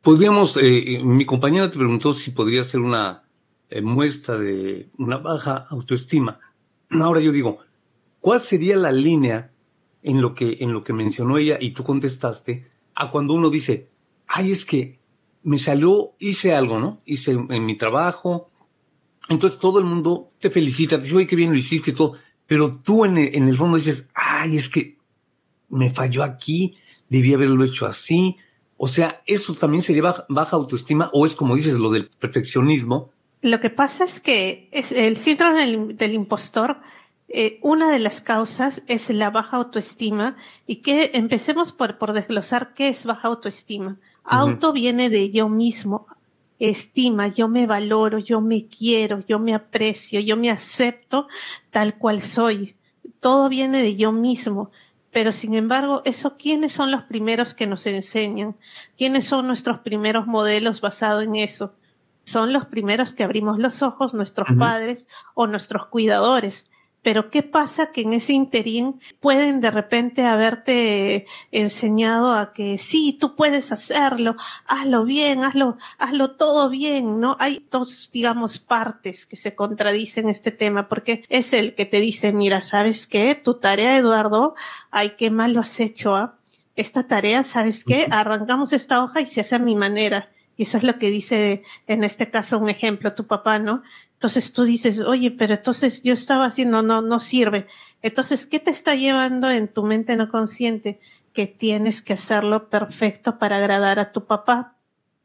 podríamos, 0.00 0.56
eh, 0.56 0.94
eh, 0.94 1.04
mi 1.04 1.26
compañera 1.26 1.68
te 1.68 1.78
preguntó 1.78 2.14
si 2.14 2.30
podría 2.30 2.64
ser 2.64 2.80
una 2.80 3.24
eh, 3.68 3.82
muestra 3.82 4.38
de 4.38 4.88
una 4.96 5.18
baja 5.18 5.66
autoestima. 5.68 6.40
Ahora 6.90 7.20
yo 7.20 7.32
digo, 7.32 7.58
¿cuál 8.20 8.40
sería 8.40 8.76
la 8.76 8.92
línea 8.92 9.50
en 10.02 10.22
lo 10.22 10.34
que, 10.34 10.58
en 10.60 10.72
lo 10.72 10.82
que 10.82 10.92
mencionó 10.92 11.36
ella 11.36 11.58
y 11.60 11.72
tú 11.72 11.84
contestaste 11.84 12.70
a 12.94 13.10
cuando 13.10 13.34
uno 13.34 13.50
dice, 13.50 13.90
ay, 14.26 14.52
es 14.52 14.64
que 14.64 14.95
me 15.46 15.60
salió, 15.60 16.16
hice 16.18 16.56
algo, 16.56 16.80
¿no? 16.80 17.00
Hice 17.04 17.30
en 17.30 17.64
mi 17.64 17.78
trabajo. 17.78 18.50
Entonces 19.28 19.60
todo 19.60 19.78
el 19.78 19.84
mundo 19.84 20.28
te 20.40 20.50
felicita, 20.50 20.96
te 20.96 21.04
dice, 21.04 21.14
oye, 21.14 21.26
qué 21.28 21.36
bien 21.36 21.52
lo 21.52 21.56
hiciste 21.56 21.92
y 21.92 21.94
todo. 21.94 22.14
Pero 22.48 22.76
tú 22.76 23.04
en 23.04 23.16
el, 23.16 23.32
en 23.32 23.48
el 23.48 23.56
fondo 23.56 23.76
dices, 23.76 24.10
ay, 24.12 24.56
es 24.56 24.68
que 24.68 24.96
me 25.68 25.90
falló 25.90 26.24
aquí, 26.24 26.76
debí 27.08 27.32
haberlo 27.32 27.62
hecho 27.62 27.86
así. 27.86 28.36
O 28.76 28.88
sea, 28.88 29.22
¿eso 29.24 29.54
también 29.54 29.82
sería 29.82 30.26
baja, 30.28 30.56
autoestima 30.56 31.10
o 31.12 31.24
es 31.24 31.36
como 31.36 31.54
dices 31.54 31.78
lo 31.78 31.90
del 31.90 32.08
perfeccionismo? 32.18 33.10
Lo 33.40 33.60
que 33.60 33.70
pasa 33.70 34.04
es 34.04 34.18
que 34.18 34.68
es 34.72 34.90
el 34.90 35.16
síndrome 35.16 35.94
del, 35.94 36.12
impostor, 36.12 36.78
eh, 37.28 37.60
una 37.62 37.92
de 37.92 38.00
las 38.00 38.20
causas 38.20 38.82
es 38.88 39.10
la 39.10 39.30
baja 39.30 39.58
autoestima 39.58 40.36
y 40.66 40.82
que 40.82 41.12
empecemos 41.14 41.70
por, 41.70 41.98
por 41.98 42.14
desglosar 42.14 42.74
qué 42.74 42.88
es 42.88 43.06
baja 43.06 43.28
autoestima. 43.28 44.00
Auto 44.26 44.72
viene 44.72 45.08
de 45.08 45.30
yo 45.30 45.48
mismo, 45.48 46.06
estima, 46.58 47.28
yo 47.28 47.48
me 47.48 47.66
valoro, 47.66 48.18
yo 48.18 48.40
me 48.40 48.66
quiero, 48.66 49.20
yo 49.26 49.38
me 49.38 49.54
aprecio, 49.54 50.20
yo 50.20 50.36
me 50.36 50.50
acepto 50.50 51.28
tal 51.70 51.96
cual 51.96 52.22
soy. 52.22 52.76
Todo 53.20 53.48
viene 53.48 53.82
de 53.82 53.96
yo 53.96 54.12
mismo. 54.12 54.70
Pero 55.12 55.32
sin 55.32 55.54
embargo, 55.54 56.02
eso, 56.04 56.36
¿quiénes 56.36 56.74
son 56.74 56.90
los 56.90 57.04
primeros 57.04 57.54
que 57.54 57.66
nos 57.66 57.86
enseñan? 57.86 58.56
¿Quiénes 58.98 59.26
son 59.26 59.46
nuestros 59.46 59.78
primeros 59.80 60.26
modelos 60.26 60.80
basados 60.80 61.24
en 61.24 61.36
eso? 61.36 61.72
Son 62.24 62.52
los 62.52 62.66
primeros 62.66 63.14
que 63.14 63.24
abrimos 63.24 63.58
los 63.58 63.82
ojos, 63.82 64.12
nuestros 64.12 64.48
padres 64.58 65.08
o 65.34 65.46
nuestros 65.46 65.86
cuidadores 65.86 66.68
pero 67.06 67.30
¿qué 67.30 67.44
pasa 67.44 67.92
que 67.92 68.00
en 68.00 68.14
ese 68.14 68.32
interín 68.32 69.00
pueden 69.20 69.60
de 69.60 69.70
repente 69.70 70.22
haberte 70.22 71.26
enseñado 71.52 72.32
a 72.32 72.52
que 72.52 72.78
sí, 72.78 73.16
tú 73.20 73.36
puedes 73.36 73.70
hacerlo, 73.70 74.34
hazlo 74.66 75.04
bien, 75.04 75.44
hazlo, 75.44 75.78
hazlo 75.98 76.32
todo 76.32 76.68
bien, 76.68 77.20
¿no? 77.20 77.36
Hay 77.38 77.64
dos, 77.70 78.10
digamos, 78.12 78.58
partes 78.58 79.24
que 79.24 79.36
se 79.36 79.54
contradicen 79.54 80.24
en 80.24 80.30
este 80.30 80.50
tema, 80.50 80.88
porque 80.88 81.22
es 81.28 81.52
el 81.52 81.76
que 81.76 81.86
te 81.86 82.00
dice, 82.00 82.32
mira, 82.32 82.60
¿sabes 82.60 83.06
qué? 83.06 83.36
Tu 83.36 83.54
tarea, 83.54 83.96
Eduardo, 83.96 84.56
ay, 84.90 85.10
qué 85.16 85.30
mal 85.30 85.52
lo 85.52 85.60
has 85.60 85.78
hecho, 85.78 86.16
¿ah? 86.16 86.34
Esta 86.74 87.06
tarea, 87.06 87.44
¿sabes 87.44 87.84
qué? 87.84 88.08
Arrancamos 88.10 88.72
esta 88.72 89.04
hoja 89.04 89.20
y 89.20 89.26
se 89.26 89.42
hace 89.42 89.54
a 89.54 89.60
mi 89.60 89.76
manera. 89.76 90.28
Y 90.56 90.62
eso 90.62 90.78
es 90.78 90.84
lo 90.84 90.98
que 90.98 91.10
dice 91.10 91.62
en 91.86 92.02
este 92.04 92.30
caso 92.30 92.58
un 92.58 92.68
ejemplo 92.68 93.14
tu 93.14 93.26
papá, 93.26 93.58
¿no? 93.58 93.82
Entonces 94.14 94.52
tú 94.52 94.64
dices, 94.64 94.98
oye, 95.00 95.30
pero 95.30 95.54
entonces 95.54 96.02
yo 96.02 96.14
estaba 96.14 96.46
haciendo, 96.46 96.82
no, 96.82 97.02
no 97.02 97.20
sirve. 97.20 97.66
Entonces, 98.00 98.46
¿qué 98.46 98.58
te 98.60 98.70
está 98.70 98.94
llevando 98.94 99.50
en 99.50 99.68
tu 99.68 99.82
mente 99.82 100.16
no 100.16 100.30
consciente? 100.30 101.00
Que 101.34 101.46
tienes 101.46 102.00
que 102.00 102.14
hacerlo 102.14 102.70
perfecto 102.70 103.38
para 103.38 103.58
agradar 103.58 103.98
a 103.98 104.12
tu 104.12 104.24
papá. 104.24 104.74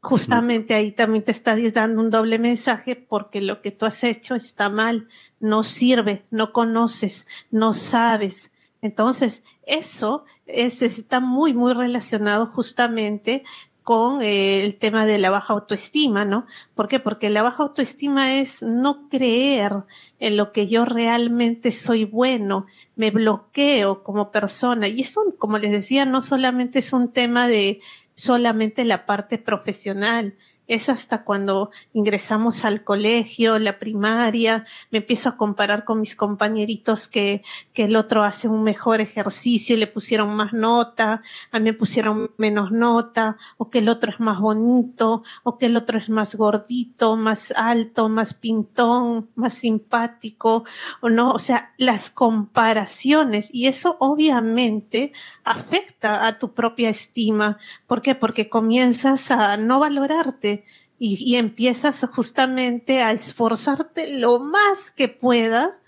Justamente 0.00 0.74
ahí 0.74 0.92
también 0.92 1.24
te 1.24 1.30
está 1.30 1.56
dando 1.56 2.02
un 2.02 2.10
doble 2.10 2.38
mensaje 2.38 2.96
porque 2.96 3.40
lo 3.40 3.62
que 3.62 3.70
tú 3.70 3.86
has 3.86 4.02
hecho 4.04 4.34
está 4.34 4.68
mal, 4.68 5.08
no 5.38 5.62
sirve, 5.62 6.24
no 6.30 6.52
conoces, 6.52 7.26
no 7.50 7.72
sabes. 7.72 8.50
Entonces, 8.82 9.44
eso 9.64 10.24
es, 10.46 10.82
está 10.82 11.20
muy, 11.20 11.54
muy 11.54 11.72
relacionado 11.72 12.46
justamente 12.46 13.44
con 13.82 14.22
eh, 14.22 14.64
el 14.64 14.76
tema 14.76 15.06
de 15.06 15.18
la 15.18 15.30
baja 15.30 15.52
autoestima, 15.54 16.24
¿no? 16.24 16.46
¿Por 16.74 16.88
qué? 16.88 17.00
Porque 17.00 17.30
la 17.30 17.42
baja 17.42 17.64
autoestima 17.64 18.38
es 18.38 18.62
no 18.62 19.08
creer 19.08 19.84
en 20.20 20.36
lo 20.36 20.52
que 20.52 20.68
yo 20.68 20.84
realmente 20.84 21.72
soy 21.72 22.04
bueno, 22.04 22.66
me 22.96 23.10
bloqueo 23.10 24.02
como 24.02 24.30
persona. 24.30 24.88
Y 24.88 25.00
eso, 25.00 25.22
como 25.38 25.58
les 25.58 25.72
decía, 25.72 26.04
no 26.04 26.22
solamente 26.22 26.78
es 26.78 26.92
un 26.92 27.12
tema 27.12 27.48
de 27.48 27.80
solamente 28.14 28.84
la 28.84 29.06
parte 29.06 29.38
profesional, 29.38 30.36
es 30.74 30.88
hasta 30.88 31.24
cuando 31.24 31.70
ingresamos 31.92 32.64
al 32.64 32.84
colegio, 32.84 33.58
la 33.58 33.78
primaria, 33.78 34.66
me 34.90 34.98
empiezo 34.98 35.28
a 35.28 35.36
comparar 35.36 35.84
con 35.84 36.00
mis 36.00 36.16
compañeritos 36.16 37.08
que, 37.08 37.42
que 37.72 37.84
el 37.84 37.96
otro 37.96 38.22
hace 38.22 38.48
un 38.48 38.62
mejor 38.62 39.00
ejercicio 39.00 39.76
y 39.76 39.78
le 39.78 39.86
pusieron 39.86 40.34
más 40.34 40.52
nota, 40.52 41.22
a 41.50 41.58
mí 41.58 41.64
me 41.64 41.72
pusieron 41.72 42.30
menos 42.36 42.70
nota, 42.72 43.36
o 43.56 43.70
que 43.70 43.78
el 43.78 43.88
otro 43.88 44.10
es 44.10 44.20
más 44.20 44.40
bonito, 44.40 45.22
o 45.42 45.58
que 45.58 45.66
el 45.66 45.76
otro 45.76 45.98
es 45.98 46.08
más 46.08 46.34
gordito, 46.34 47.16
más 47.16 47.52
alto, 47.56 48.08
más 48.08 48.34
pintón, 48.34 49.28
más 49.34 49.54
simpático, 49.54 50.64
o 51.00 51.08
no, 51.08 51.32
o 51.32 51.38
sea, 51.38 51.72
las 51.76 52.10
comparaciones, 52.10 53.48
y 53.52 53.66
eso 53.66 53.96
obviamente 54.00 55.12
afecta 55.44 56.26
a 56.26 56.38
tu 56.38 56.52
propia 56.52 56.90
estima. 56.90 57.58
¿Por 57.86 58.02
qué? 58.02 58.14
Porque 58.14 58.48
comienzas 58.48 59.30
a 59.30 59.56
no 59.56 59.80
valorarte, 59.80 60.61
y, 61.04 61.34
empiezas 61.34 62.06
justamente 62.14 63.02
a 63.02 63.10
esforzarte 63.10 64.20
lo 64.20 64.38
más 64.38 64.92
que 64.92 65.08
puedas, 65.08 65.80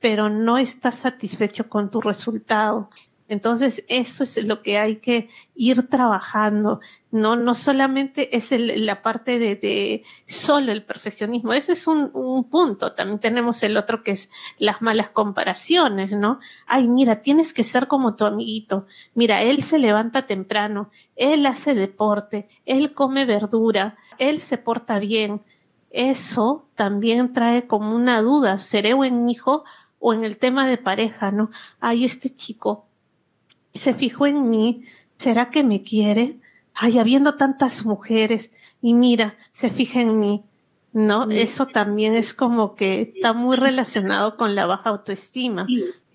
pero 0.00 0.30
no 0.30 0.56
estás 0.56 0.94
satisfecho 0.94 1.68
con 1.68 1.90
tu 1.90 2.00
resultado. 2.00 2.88
Entonces, 3.28 3.84
eso 3.88 4.22
es 4.22 4.36
lo 4.44 4.62
que 4.62 4.78
hay 4.78 4.96
que 4.96 5.28
ir 5.56 5.88
trabajando. 5.88 6.80
No, 7.10 7.34
no 7.34 7.54
solamente 7.54 8.36
es 8.36 8.52
la 8.52 9.02
parte 9.02 9.40
de, 9.40 10.04
solo 10.26 10.70
el 10.70 10.84
perfeccionismo. 10.84 11.52
Ese 11.52 11.72
es 11.72 11.88
un, 11.88 12.10
un, 12.14 12.44
punto. 12.44 12.92
También 12.92 13.18
tenemos 13.18 13.62
el 13.64 13.76
otro 13.76 14.04
que 14.04 14.12
es 14.12 14.30
las 14.58 14.80
malas 14.80 15.10
comparaciones, 15.10 16.12
¿no? 16.12 16.38
Ay, 16.66 16.86
mira, 16.86 17.20
tienes 17.20 17.52
que 17.52 17.64
ser 17.64 17.88
como 17.88 18.14
tu 18.14 18.24
amiguito. 18.24 18.86
Mira, 19.14 19.42
él 19.42 19.62
se 19.64 19.80
levanta 19.80 20.26
temprano, 20.26 20.90
él 21.16 21.46
hace 21.46 21.74
deporte, 21.74 22.48
él 22.64 22.94
come 22.94 23.24
verdura, 23.24 23.96
él 24.18 24.40
se 24.40 24.56
porta 24.56 25.00
bien. 25.00 25.42
Eso 25.90 26.68
también 26.76 27.32
trae 27.32 27.66
como 27.66 27.94
una 27.96 28.22
duda. 28.22 28.58
¿Seré 28.58 28.94
buen 28.94 29.28
hijo? 29.28 29.64
O 29.98 30.12
en 30.12 30.24
el 30.24 30.36
tema 30.36 30.68
de 30.68 30.76
pareja, 30.76 31.32
¿no? 31.32 31.50
Ay, 31.80 32.04
este 32.04 32.28
chico 32.28 32.85
se 33.78 33.94
fijó 33.94 34.26
en 34.26 34.50
mí, 34.50 34.84
¿será 35.16 35.50
que 35.50 35.62
me 35.62 35.82
quiere? 35.82 36.36
Ay, 36.74 36.98
habiendo 36.98 37.36
tantas 37.36 37.84
mujeres, 37.84 38.50
y 38.82 38.94
mira, 38.94 39.36
se 39.52 39.70
fija 39.70 40.00
en 40.00 40.18
mí, 40.18 40.44
¿no? 40.92 41.30
Eso 41.30 41.66
también 41.66 42.14
es 42.14 42.34
como 42.34 42.74
que 42.74 43.12
está 43.14 43.32
muy 43.32 43.56
relacionado 43.56 44.36
con 44.36 44.54
la 44.54 44.66
baja 44.66 44.90
autoestima. 44.90 45.66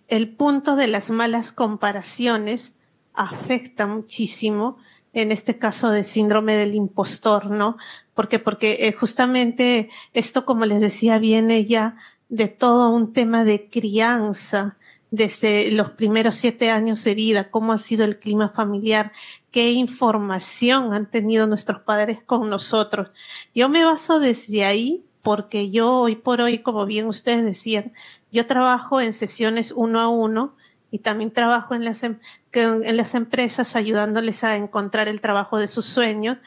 El 0.07 0.29
punto 0.29 0.75
de 0.75 0.87
las 0.87 1.09
malas 1.09 1.51
comparaciones 1.51 2.73
afecta 3.13 3.87
muchísimo, 3.87 4.77
en 5.13 5.31
este 5.31 5.57
caso 5.57 5.89
de 5.89 6.03
síndrome 6.03 6.55
del 6.55 6.75
impostor, 6.75 7.49
¿no? 7.49 7.77
Porque, 8.13 8.39
porque 8.39 8.87
eh, 8.87 8.93
justamente 8.93 9.89
esto, 10.13 10.45
como 10.45 10.65
les 10.65 10.79
decía, 10.79 11.17
viene 11.17 11.65
ya 11.65 11.97
de 12.29 12.47
todo 12.47 12.89
un 12.89 13.13
tema 13.13 13.43
de 13.43 13.69
crianza, 13.69 14.77
desde 15.11 15.71
los 15.71 15.91
primeros 15.91 16.37
siete 16.37 16.71
años 16.71 17.03
de 17.03 17.13
vida, 17.15 17.51
cómo 17.51 17.73
ha 17.73 17.77
sido 17.77 18.05
el 18.05 18.17
clima 18.17 18.49
familiar, 18.49 19.11
qué 19.51 19.71
información 19.71 20.93
han 20.93 21.11
tenido 21.11 21.45
nuestros 21.47 21.81
padres 21.81 22.23
con 22.25 22.49
nosotros. 22.49 23.09
Yo 23.53 23.67
me 23.67 23.83
baso 23.83 24.19
desde 24.19 24.63
ahí 24.63 25.03
porque 25.21 25.69
yo 25.69 25.91
hoy 25.91 26.15
por 26.15 26.39
hoy, 26.39 26.59
como 26.59 26.85
bien 26.85 27.07
ustedes 27.07 27.43
decían, 27.43 27.91
yo 28.31 28.47
trabajo 28.47 29.01
en 29.01 29.11
sesiones 29.11 29.73
uno 29.75 29.99
a 29.99 30.07
uno 30.07 30.55
y 30.91 30.99
también 30.99 31.31
trabajo 31.31 31.75
en 31.75 31.83
las, 31.83 32.03
em, 32.03 32.17
en 32.53 32.97
las 32.97 33.13
empresas 33.13 33.75
ayudándoles 33.75 34.45
a 34.45 34.55
encontrar 34.55 35.09
el 35.09 35.19
trabajo 35.19 35.57
de 35.57 35.67
sus 35.67 35.85
sueños 35.85 36.37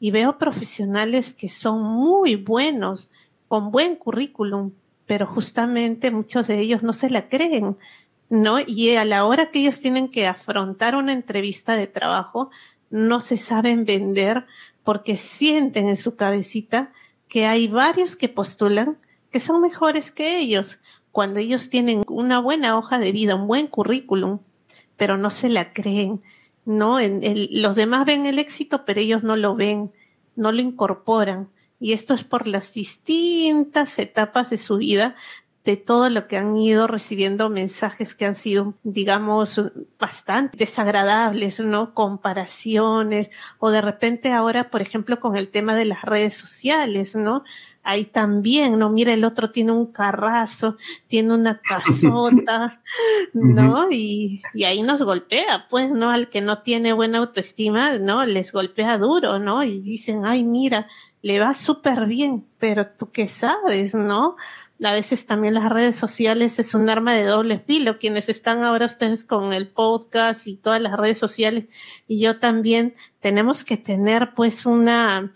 y 0.00 0.10
veo 0.10 0.38
profesionales 0.38 1.34
que 1.34 1.50
son 1.50 1.82
muy 1.82 2.36
buenos, 2.36 3.10
con 3.48 3.70
buen 3.70 3.96
currículum, 3.96 4.72
pero 5.06 5.26
justamente 5.26 6.10
muchos 6.10 6.46
de 6.46 6.58
ellos 6.58 6.82
no 6.82 6.94
se 6.94 7.10
la 7.10 7.28
creen 7.28 7.76
¿no? 8.34 8.58
Y 8.58 8.96
a 8.96 9.04
la 9.04 9.24
hora 9.24 9.50
que 9.50 9.60
ellos 9.60 9.78
tienen 9.78 10.08
que 10.08 10.26
afrontar 10.26 10.96
una 10.96 11.12
entrevista 11.12 11.76
de 11.76 11.86
trabajo, 11.86 12.50
no 12.90 13.20
se 13.20 13.36
saben 13.36 13.84
vender 13.84 14.46
porque 14.82 15.16
sienten 15.16 15.88
en 15.88 15.96
su 15.96 16.16
cabecita 16.16 16.90
que 17.28 17.46
hay 17.46 17.68
varios 17.68 18.16
que 18.16 18.28
postulan 18.28 18.98
que 19.30 19.38
son 19.38 19.60
mejores 19.60 20.10
que 20.10 20.38
ellos, 20.38 20.78
cuando 21.12 21.38
ellos 21.38 21.68
tienen 21.68 22.02
una 22.08 22.40
buena 22.40 22.76
hoja 22.76 22.98
de 22.98 23.12
vida, 23.12 23.36
un 23.36 23.46
buen 23.46 23.68
currículum, 23.68 24.40
pero 24.96 25.16
no 25.16 25.30
se 25.30 25.48
la 25.48 25.72
creen, 25.72 26.20
¿no? 26.64 26.98
En 26.98 27.20
los 27.62 27.76
demás 27.76 28.04
ven 28.04 28.26
el 28.26 28.38
éxito, 28.40 28.84
pero 28.84 29.00
ellos 29.00 29.22
no 29.22 29.36
lo 29.36 29.54
ven. 29.54 29.92
no 30.36 30.50
lo 30.50 30.60
incorporan. 30.60 31.48
Y 31.78 31.92
esto 31.92 32.14
es 32.14 32.24
por 32.24 32.48
las 32.48 32.72
distintas 32.72 33.98
etapas 33.98 34.50
de 34.50 34.56
su 34.56 34.78
vida, 34.78 35.16
de 35.64 35.78
todo 35.78 36.10
lo 36.10 36.28
que 36.28 36.36
han 36.36 36.56
ido 36.56 36.86
recibiendo 36.86 37.48
mensajes 37.48 38.14
que 38.14 38.26
han 38.26 38.34
sido, 38.34 38.74
digamos, 38.82 39.60
bastante 39.98 40.58
desagradables, 40.58 41.58
¿no? 41.60 41.94
Comparaciones, 41.94 43.30
o 43.58 43.70
de 43.70 43.80
repente 43.80 44.30
ahora, 44.30 44.70
por 44.70 44.82
ejemplo, 44.82 45.20
con 45.20 45.36
el 45.36 45.48
tema 45.48 45.74
de 45.74 45.86
las 45.86 46.02
redes 46.02 46.34
sociales, 46.36 47.16
¿no? 47.16 47.44
Ahí 47.82 48.04
también, 48.04 48.78
¿no? 48.78 48.90
Mira, 48.90 49.14
el 49.14 49.24
otro 49.24 49.50
tiene 49.50 49.72
un 49.72 49.86
carrazo, 49.86 50.76
tiene 51.06 51.32
una 51.32 51.60
casota, 51.68 52.82
¿no? 53.32 53.90
y, 53.90 54.42
y 54.52 54.64
ahí 54.64 54.82
nos 54.82 55.00
golpea, 55.00 55.66
pues, 55.70 55.90
¿no? 55.90 56.10
Al 56.10 56.28
que 56.28 56.42
no 56.42 56.62
tiene 56.62 56.92
buena 56.92 57.18
autoestima, 57.18 57.98
¿no? 57.98 58.26
Les 58.26 58.52
golpea 58.52 58.98
duro, 58.98 59.38
¿no? 59.38 59.64
Y 59.64 59.80
dicen, 59.80 60.26
ay, 60.26 60.44
mira, 60.44 60.88
le 61.22 61.38
va 61.38 61.54
súper 61.54 62.04
bien, 62.04 62.46
pero 62.58 62.86
tú 62.86 63.10
qué 63.10 63.28
sabes, 63.28 63.94
¿no? 63.94 64.36
A 64.82 64.92
veces 64.92 65.26
también 65.26 65.54
las 65.54 65.70
redes 65.70 65.96
sociales 65.96 66.58
es 66.58 66.74
un 66.74 66.90
arma 66.90 67.14
de 67.14 67.24
doble 67.24 67.58
filo. 67.58 67.98
Quienes 67.98 68.28
están 68.28 68.64
ahora 68.64 68.86
ustedes 68.86 69.24
con 69.24 69.52
el 69.52 69.68
podcast 69.68 70.46
y 70.46 70.56
todas 70.56 70.80
las 70.80 70.96
redes 70.96 71.18
sociales 71.18 71.66
y 72.08 72.20
yo 72.20 72.38
también 72.38 72.94
tenemos 73.20 73.64
que 73.64 73.76
tener 73.76 74.34
pues 74.34 74.66
una 74.66 75.32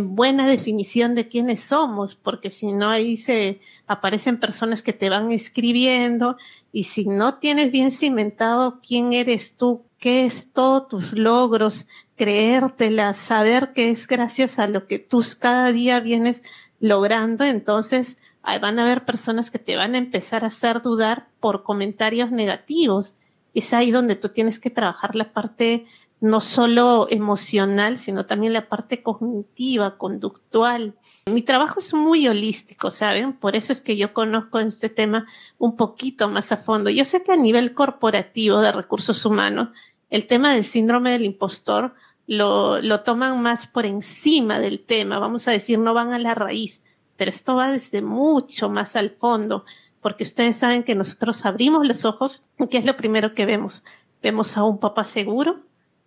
buena 0.00 0.48
definición 0.48 1.14
de 1.14 1.28
quiénes 1.28 1.60
somos, 1.60 2.14
porque 2.14 2.50
si 2.50 2.72
no 2.72 2.88
ahí 2.88 3.16
se 3.16 3.60
aparecen 3.86 4.40
personas 4.40 4.82
que 4.82 4.92
te 4.92 5.10
van 5.10 5.32
escribiendo 5.32 6.36
y 6.72 6.84
si 6.84 7.04
no 7.04 7.34
tienes 7.38 7.70
bien 7.70 7.90
cimentado 7.90 8.80
quién 8.86 9.12
eres 9.12 9.56
tú, 9.56 9.84
qué 9.98 10.24
es 10.24 10.50
todos 10.52 10.88
tus 10.88 11.12
logros, 11.12 11.88
creértela, 12.16 13.12
saber 13.12 13.72
que 13.74 13.90
es 13.90 14.06
gracias 14.06 14.58
a 14.58 14.66
lo 14.66 14.86
que 14.86 14.98
tú 14.98 15.22
cada 15.38 15.72
día 15.72 16.00
vienes 16.00 16.42
logrando, 16.80 17.44
entonces 17.44 18.18
van 18.42 18.78
a 18.78 18.84
haber 18.84 19.04
personas 19.04 19.50
que 19.50 19.58
te 19.58 19.76
van 19.76 19.94
a 19.94 19.98
empezar 19.98 20.44
a 20.44 20.48
hacer 20.48 20.80
dudar 20.80 21.28
por 21.40 21.62
comentarios 21.62 22.30
negativos. 22.30 23.14
Es 23.54 23.72
ahí 23.72 23.90
donde 23.90 24.16
tú 24.16 24.30
tienes 24.30 24.58
que 24.58 24.70
trabajar 24.70 25.14
la 25.14 25.32
parte 25.32 25.86
no 26.20 26.40
solo 26.40 27.08
emocional, 27.10 27.98
sino 27.98 28.26
también 28.26 28.52
la 28.52 28.68
parte 28.68 29.02
cognitiva, 29.02 29.98
conductual. 29.98 30.94
Mi 31.26 31.42
trabajo 31.42 31.80
es 31.80 31.92
muy 31.94 32.28
holístico, 32.28 32.92
¿saben? 32.92 33.32
Por 33.32 33.56
eso 33.56 33.72
es 33.72 33.80
que 33.80 33.96
yo 33.96 34.12
conozco 34.12 34.60
este 34.60 34.88
tema 34.88 35.26
un 35.58 35.76
poquito 35.76 36.28
más 36.28 36.52
a 36.52 36.58
fondo. 36.58 36.90
Yo 36.90 37.04
sé 37.04 37.24
que 37.24 37.32
a 37.32 37.36
nivel 37.36 37.74
corporativo 37.74 38.60
de 38.60 38.70
recursos 38.70 39.24
humanos, 39.24 39.70
el 40.10 40.28
tema 40.28 40.52
del 40.52 40.64
síndrome 40.64 41.10
del 41.10 41.24
impostor 41.24 41.94
lo, 42.28 42.80
lo 42.80 43.00
toman 43.00 43.42
más 43.42 43.66
por 43.66 43.84
encima 43.84 44.60
del 44.60 44.78
tema, 44.78 45.18
vamos 45.18 45.48
a 45.48 45.50
decir, 45.50 45.80
no 45.80 45.92
van 45.92 46.12
a 46.12 46.20
la 46.20 46.36
raíz 46.36 46.80
pero 47.16 47.30
esto 47.30 47.54
va 47.54 47.70
desde 47.70 48.02
mucho 48.02 48.68
más 48.68 48.96
al 48.96 49.10
fondo, 49.10 49.64
porque 50.00 50.24
ustedes 50.24 50.56
saben 50.56 50.82
que 50.82 50.94
nosotros 50.94 51.44
abrimos 51.44 51.86
los 51.86 52.04
ojos, 52.04 52.42
¿qué 52.70 52.78
es 52.78 52.84
lo 52.84 52.96
primero 52.96 53.34
que 53.34 53.46
vemos? 53.46 53.84
Vemos 54.22 54.56
a 54.56 54.64
un 54.64 54.78
papá 54.78 55.04
seguro, 55.04 55.60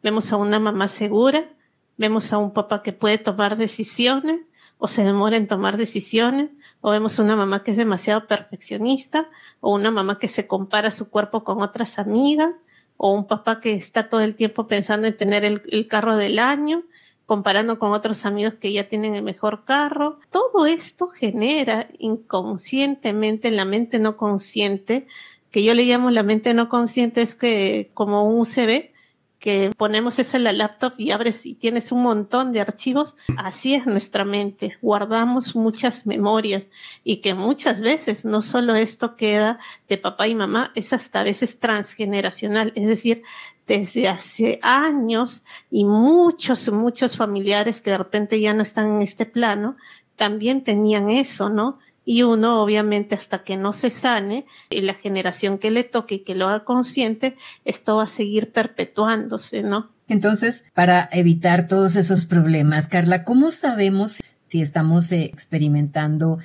vemos 0.03 0.31
a 0.31 0.37
una 0.37 0.59
mamá 0.59 0.87
segura, 0.87 1.49
vemos 1.97 2.33
a 2.33 2.37
un 2.37 2.51
papá 2.51 2.83
que 2.83 2.93
puede 2.93 3.17
tomar 3.17 3.57
decisiones 3.57 4.41
o 4.77 4.87
se 4.87 5.03
demora 5.03 5.37
en 5.37 5.47
tomar 5.47 5.77
decisiones, 5.77 6.51
o 6.81 6.91
vemos 6.91 7.17
una 7.17 7.35
mamá 7.35 7.63
que 7.63 7.71
es 7.71 7.77
demasiado 7.77 8.27
perfeccionista, 8.27 9.29
o 9.61 9.73
una 9.73 9.89
mamá 9.89 10.19
que 10.19 10.27
se 10.27 10.47
compara 10.47 10.91
su 10.91 11.09
cuerpo 11.09 11.43
con 11.43 11.61
otras 11.61 11.97
amigas, 11.97 12.53
o 12.97 13.11
un 13.11 13.25
papá 13.25 13.61
que 13.61 13.73
está 13.73 14.09
todo 14.09 14.21
el 14.21 14.35
tiempo 14.35 14.67
pensando 14.67 15.07
en 15.07 15.15
tener 15.15 15.45
el 15.45 15.87
carro 15.87 16.17
del 16.17 16.39
año, 16.39 16.83
comparando 17.25 17.79
con 17.79 17.91
otros 17.91 18.25
amigos 18.25 18.55
que 18.55 18.71
ya 18.71 18.87
tienen 18.87 19.15
el 19.15 19.23
mejor 19.23 19.65
carro. 19.65 20.19
Todo 20.29 20.65
esto 20.65 21.07
genera 21.07 21.87
inconscientemente 21.97 23.47
en 23.47 23.55
la 23.55 23.65
mente 23.65 23.99
no 23.99 24.17
consciente, 24.17 25.07
que 25.51 25.63
yo 25.63 25.73
le 25.73 25.85
llamo 25.85 26.11
la 26.11 26.23
mente 26.23 26.53
no 26.53 26.69
consciente, 26.69 27.21
es 27.21 27.35
que 27.35 27.89
como 27.93 28.23
un 28.23 28.41
USB, 28.41 28.91
que 29.39 29.69
ponemos 29.77 30.17
eso 30.17 30.37
en 30.37 30.43
la 30.43 30.53
laptop 30.53 30.93
y 30.97 31.11
abres 31.11 31.45
y 31.45 31.53
tienes 31.53 31.91
un 31.91 32.01
montón 32.01 32.51
de 32.51 32.61
archivos, 32.61 33.15
así 33.37 33.75
es 33.75 33.85
nuestra 33.85 34.25
mente, 34.25 34.77
guardamos 34.81 35.55
muchas 35.55 36.07
memorias 36.07 36.65
y 37.03 37.17
que 37.17 37.35
muchas 37.35 37.81
veces 37.81 38.25
no 38.25 38.41
solo 38.41 38.73
esto 38.73 39.15
queda 39.15 39.59
de 39.87 39.99
papá 39.99 40.27
y 40.27 40.33
mamá, 40.33 40.71
es 40.73 40.93
hasta 40.93 41.19
a 41.19 41.23
veces 41.23 41.59
transgeneracional, 41.59 42.73
es 42.75 42.87
decir, 42.87 43.21
desde 43.67 44.07
hace 44.07 44.59
años 44.61 45.43
y 45.71 45.85
muchos, 45.85 46.71
muchos 46.71 47.17
familiares 47.17 47.81
que 47.81 47.91
de 47.91 47.97
repente 47.97 48.39
ya 48.39 48.53
no 48.53 48.63
están 48.63 48.95
en 48.95 49.01
este 49.01 49.25
plano, 49.25 49.75
también 50.15 50.63
tenían 50.63 51.09
eso, 51.09 51.49
¿no? 51.49 51.79
y 52.05 52.21
uno 52.21 52.61
obviamente 52.61 53.15
hasta 53.15 53.43
que 53.43 53.57
no 53.57 53.73
se 53.73 53.89
sane, 53.89 54.45
y 54.69 54.81
la 54.81 54.93
generación 54.93 55.57
que 55.57 55.71
le 55.71 55.83
toque 55.83 56.15
y 56.15 56.19
que 56.19 56.35
lo 56.35 56.47
haga 56.47 56.63
consciente, 56.63 57.35
esto 57.65 57.97
va 57.97 58.03
a 58.03 58.07
seguir 58.07 58.51
perpetuándose, 58.51 59.63
¿no? 59.63 59.89
Entonces, 60.07 60.65
para 60.75 61.09
evitar 61.11 61.67
todos 61.67 61.95
esos 61.95 62.25
problemas, 62.25 62.87
Carla, 62.87 63.23
¿cómo 63.23 63.49
sabemos 63.49 64.21
si 64.47 64.61
estamos 64.61 65.11
eh, 65.11 65.23
experimentando 65.23 66.37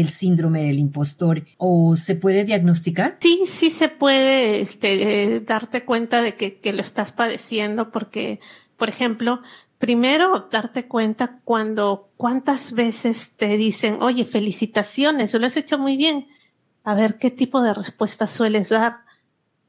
el 0.00 0.10
síndrome 0.10 0.62
del 0.62 0.78
impostor 0.78 1.44
o 1.56 1.96
se 1.96 2.14
puede 2.14 2.44
diagnosticar? 2.44 3.16
Sí, 3.20 3.44
sí 3.46 3.70
se 3.70 3.88
puede 3.88 4.60
este, 4.60 5.40
darte 5.40 5.84
cuenta 5.84 6.22
de 6.22 6.34
que, 6.34 6.58
que 6.58 6.72
lo 6.72 6.82
estás 6.82 7.12
padeciendo 7.12 7.90
porque, 7.90 8.40
por 8.76 8.88
ejemplo, 8.88 9.42
primero 9.78 10.48
darte 10.50 10.86
cuenta 10.86 11.40
cuando 11.44 12.10
cuántas 12.16 12.72
veces 12.72 13.32
te 13.36 13.56
dicen, 13.56 13.98
oye, 14.02 14.24
felicitaciones, 14.24 15.32
lo 15.34 15.46
has 15.46 15.56
hecho 15.56 15.78
muy 15.78 15.96
bien. 15.96 16.28
A 16.84 16.94
ver 16.94 17.18
qué 17.18 17.30
tipo 17.30 17.60
de 17.60 17.74
respuesta 17.74 18.26
sueles 18.26 18.70
dar, 18.70 19.00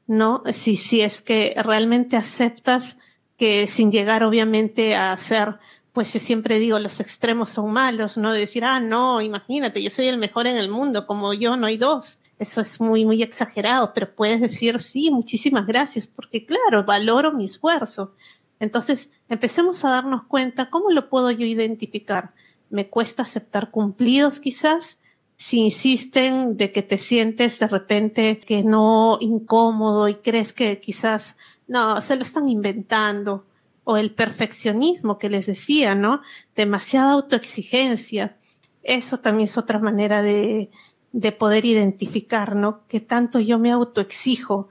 ¿no? 0.06 0.42
Si, 0.52 0.76
si 0.76 1.00
es 1.02 1.22
que 1.22 1.54
realmente 1.62 2.16
aceptas 2.16 2.96
que 3.36 3.66
sin 3.66 3.90
llegar 3.92 4.22
obviamente 4.24 4.94
a 4.94 5.16
ser, 5.16 5.58
pues 6.00 6.12
siempre 6.12 6.58
digo, 6.58 6.78
los 6.78 6.98
extremos 6.98 7.50
son 7.50 7.70
malos, 7.74 8.16
¿no? 8.16 8.32
De 8.32 8.40
decir, 8.40 8.64
ah, 8.64 8.80
no, 8.80 9.20
imagínate, 9.20 9.82
yo 9.82 9.90
soy 9.90 10.08
el 10.08 10.16
mejor 10.16 10.46
en 10.46 10.56
el 10.56 10.70
mundo, 10.70 11.06
como 11.06 11.34
yo 11.34 11.56
no 11.56 11.66
hay 11.66 11.76
dos. 11.76 12.16
Eso 12.38 12.62
es 12.62 12.80
muy, 12.80 13.04
muy 13.04 13.22
exagerado, 13.22 13.92
pero 13.92 14.14
puedes 14.14 14.40
decir, 14.40 14.80
sí, 14.80 15.10
muchísimas 15.10 15.66
gracias, 15.66 16.06
porque 16.06 16.46
claro, 16.46 16.84
valoro 16.86 17.34
mi 17.34 17.44
esfuerzo. 17.44 18.14
Entonces, 18.60 19.10
empecemos 19.28 19.84
a 19.84 19.90
darnos 19.90 20.22
cuenta, 20.22 20.70
¿cómo 20.70 20.90
lo 20.90 21.10
puedo 21.10 21.30
yo 21.32 21.44
identificar? 21.44 22.30
¿Me 22.70 22.88
cuesta 22.88 23.24
aceptar 23.24 23.70
cumplidos 23.70 24.40
quizás? 24.40 24.96
Si 25.36 25.58
insisten 25.58 26.56
de 26.56 26.72
que 26.72 26.80
te 26.80 26.96
sientes 26.96 27.58
de 27.58 27.68
repente 27.68 28.38
que 28.40 28.62
no 28.62 29.18
incómodo 29.20 30.08
y 30.08 30.14
crees 30.14 30.54
que 30.54 30.80
quizás 30.80 31.36
no, 31.68 32.00
se 32.00 32.16
lo 32.16 32.22
están 32.22 32.48
inventando, 32.48 33.44
o 33.90 33.96
el 33.96 34.14
perfeccionismo 34.14 35.18
que 35.18 35.28
les 35.28 35.46
decía, 35.46 35.96
¿no? 35.96 36.22
Demasiada 36.54 37.10
autoexigencia. 37.10 38.36
Eso 38.84 39.18
también 39.18 39.48
es 39.48 39.58
otra 39.58 39.80
manera 39.80 40.22
de, 40.22 40.70
de 41.10 41.32
poder 41.32 41.64
identificar, 41.64 42.54
¿no? 42.54 42.86
Que 42.86 43.00
tanto 43.00 43.40
yo 43.40 43.58
me 43.58 43.72
autoexijo, 43.72 44.68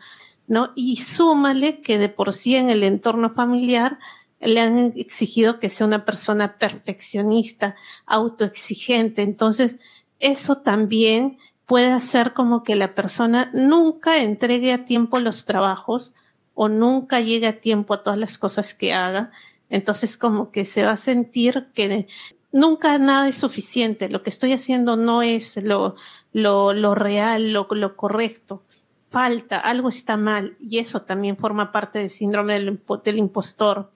¿no? 0.48 0.72
Y 0.74 0.96
súmale 0.96 1.82
que 1.82 1.98
de 1.98 2.08
por 2.08 2.32
sí 2.32 2.56
en 2.56 2.70
el 2.70 2.82
entorno 2.82 3.32
familiar 3.32 4.00
le 4.40 4.62
han 4.62 4.78
exigido 4.96 5.60
que 5.60 5.70
sea 5.70 5.86
una 5.86 6.06
persona 6.06 6.58
perfeccionista, 6.58 7.76
autoexigente. 8.06 9.22
Entonces, 9.22 9.80
eso 10.22 10.60
también 10.60 11.40
puede 11.66 11.92
hacer 11.92 12.32
como 12.32 12.64
que 12.64 12.78
la 12.78 12.96
persona 12.96 13.52
nunca 13.54 14.20
entregue 14.20 14.72
a 14.72 14.86
tiempo 14.86 15.20
los 15.20 15.44
trabajos 15.44 16.14
o 16.62 16.68
nunca 16.68 17.22
llegue 17.22 17.48
a 17.48 17.62
tiempo 17.62 17.94
a 17.94 18.04
todas 18.04 18.20
las 18.20 18.38
cosas 18.38 18.74
que 18.74 18.92
haga. 18.92 19.32
Entonces, 19.70 20.18
como 20.18 20.52
que 20.52 20.66
se 20.66 20.84
va 20.84 20.92
a 20.92 20.98
sentir 20.98 21.68
que 21.74 22.08
nunca 22.52 22.98
nada 22.98 23.30
es 23.30 23.36
suficiente. 23.36 24.10
Lo 24.10 24.24
que 24.24 24.30
estoy 24.30 24.52
haciendo 24.52 24.98
no 24.98 25.22
es 25.22 25.56
lo, 25.56 25.96
lo, 26.34 26.74
lo 26.74 26.96
real, 26.96 27.54
lo, 27.54 27.66
lo 27.72 27.96
correcto 27.96 28.64
falta, 29.10 29.58
algo 29.58 29.88
está 29.88 30.18
mal 30.18 30.58
y 30.60 30.80
eso 30.80 31.02
también 31.02 31.38
forma 31.38 31.72
parte 31.72 32.00
del 32.00 32.10
síndrome 32.10 32.54
del, 32.54 33.18
impostor. 33.18 33.92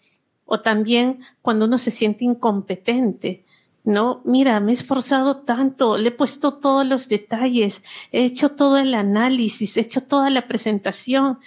O 0.46 0.62
también 0.62 1.20
cuando 1.42 1.66
uno 1.66 1.78
se 1.78 1.92
siente 1.92 2.24
incompetente, 2.24 3.46
¿no? 3.84 4.22
Mira, 4.26 4.62
me 4.62 4.72
he 4.72 4.76
esforzado 4.76 5.42
tanto, 5.42 5.98
le 5.98 6.10
he 6.10 6.12
puesto 6.12 6.54
todos 6.54 6.88
los 6.88 7.10
detalles, 7.10 7.84
he 8.14 8.24
hecho 8.24 8.50
todo 8.50 8.78
el 8.78 8.94
análisis, 8.94 9.78
he 9.78 9.82
hecho 9.82 10.02
toda 10.02 10.30
la 10.30 10.48
presentación 10.48 11.40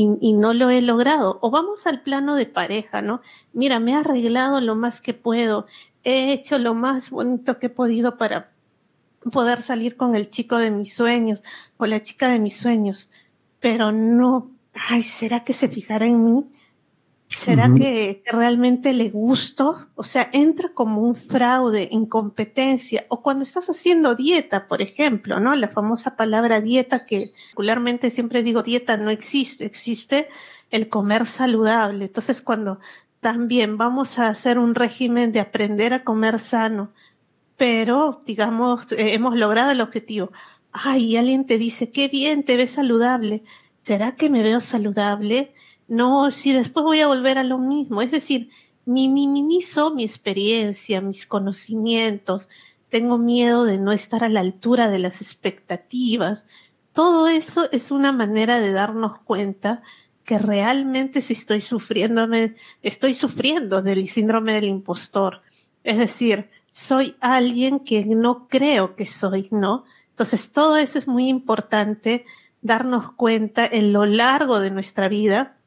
y, 0.00 0.32
no 0.34 0.54
lo 0.54 0.70
he 0.70 0.80
logrado. 0.80 1.38
O 1.42 1.50
vamos 1.50 1.86
al 1.86 2.02
plano 2.02 2.36
de 2.36 2.46
pareja, 2.46 3.02
¿no? 3.02 3.20
Mira, 3.52 3.80
me 3.80 3.92
he 3.92 3.94
arreglado 3.94 4.60
lo 4.60 4.76
más 4.76 5.00
que 5.00 5.12
puedo, 5.12 5.66
he 6.04 6.32
hecho 6.32 6.58
lo 6.58 6.74
más 6.74 7.10
bonito 7.10 7.58
que 7.58 7.66
he 7.66 7.70
podido 7.70 8.16
para 8.16 8.52
poder 9.32 9.60
salir 9.62 9.96
con 9.96 10.14
el 10.14 10.30
chico 10.30 10.56
de 10.58 10.70
mis 10.70 10.94
sueños 10.94 11.42
o 11.76 11.86
la 11.86 12.00
chica 12.00 12.28
de 12.28 12.38
mis 12.38 12.56
sueños, 12.56 13.10
pero 13.58 13.90
no, 13.90 14.52
ay, 14.72 15.02
¿será 15.02 15.42
que 15.42 15.52
se 15.52 15.68
fijará 15.68 16.06
en 16.06 16.24
mí? 16.24 16.44
¿Será 17.28 17.72
que, 17.74 18.22
realmente 18.26 18.92
le 18.94 19.10
gusto? 19.10 19.86
O 19.94 20.04
sea, 20.04 20.30
entra 20.32 20.70
como 20.72 21.02
un 21.02 21.14
fraude, 21.14 21.88
incompetencia. 21.90 23.04
O 23.08 23.22
cuando 23.22 23.42
estás 23.42 23.68
haciendo 23.68 24.14
dieta, 24.14 24.66
por 24.66 24.80
ejemplo, 24.80 25.38
¿no? 25.38 25.54
La 25.54 25.68
famosa 25.68 26.16
palabra 26.16 26.60
dieta 26.60 27.04
que 27.04 27.30
particularmente 27.50 28.10
siempre 28.10 28.42
digo 28.42 28.62
dieta 28.62 28.96
no 28.96 29.10
existe, 29.10 29.66
existe 29.66 30.28
el 30.70 30.88
comer 30.88 31.26
saludable. 31.26 32.06
Entonces, 32.06 32.40
cuando 32.40 32.80
también 33.20 33.76
vamos 33.76 34.18
a 34.18 34.28
hacer 34.28 34.58
un 34.58 34.74
régimen 34.74 35.30
de 35.32 35.40
aprender 35.40 35.92
a 35.92 36.04
comer 36.04 36.40
sano, 36.40 36.92
pero 37.58 38.22
digamos, 38.24 38.90
eh, 38.92 39.12
hemos 39.14 39.36
logrado 39.36 39.70
el 39.70 39.80
objetivo. 39.82 40.32
Ay, 40.72 41.16
alguien 41.16 41.46
te 41.46 41.58
dice, 41.58 41.90
qué 41.90 42.08
bien, 42.08 42.42
te 42.44 42.56
ves 42.56 42.72
saludable. 42.72 43.42
¿Será 43.82 44.14
que 44.14 44.30
me 44.30 44.42
veo 44.42 44.60
saludable? 44.60 45.54
No, 45.88 46.30
si 46.30 46.52
después 46.52 46.84
voy 46.84 47.00
a 47.00 47.06
volver 47.08 47.38
a 47.38 47.44
lo 47.44 47.58
mismo. 47.58 48.02
Es 48.02 48.10
decir, 48.10 48.50
minimizo 48.84 49.92
mi 49.94 50.04
experiencia, 50.04 51.00
mis 51.00 51.26
conocimientos, 51.26 52.48
tengo 52.90 53.18
miedo 53.18 53.64
de 53.64 53.78
no 53.78 53.92
estar 53.92 54.24
a 54.24 54.28
la 54.28 54.40
altura 54.40 54.90
de 54.90 54.98
las 54.98 55.20
expectativas. 55.20 56.44
Todo 56.92 57.28
eso 57.28 57.70
es 57.72 57.90
una 57.90 58.12
manera 58.12 58.60
de 58.60 58.72
darnos 58.72 59.18
cuenta 59.20 59.82
que 60.24 60.38
realmente 60.38 61.22
si 61.22 61.32
estoy 61.32 61.62
sufriendo, 61.62 62.26
estoy 62.82 63.14
sufriendo 63.14 63.82
del 63.82 64.08
síndrome 64.08 64.54
del 64.54 64.64
impostor. 64.64 65.42
Es 65.84 65.96
decir, 65.98 66.50
soy 66.70 67.16
alguien 67.20 67.80
que 67.80 68.04
no 68.04 68.46
creo 68.48 68.94
que 68.94 69.06
soy, 69.06 69.48
¿no? 69.50 69.84
Entonces 70.10 70.52
todo 70.52 70.76
eso 70.76 70.98
es 70.98 71.08
muy 71.08 71.28
importante 71.28 72.26
darnos 72.60 73.12
cuenta 73.12 73.66
en 73.66 73.92
lo 73.92 74.04
largo 74.04 74.60
de 74.60 74.70
nuestra 74.70 75.08
vida 75.08 75.57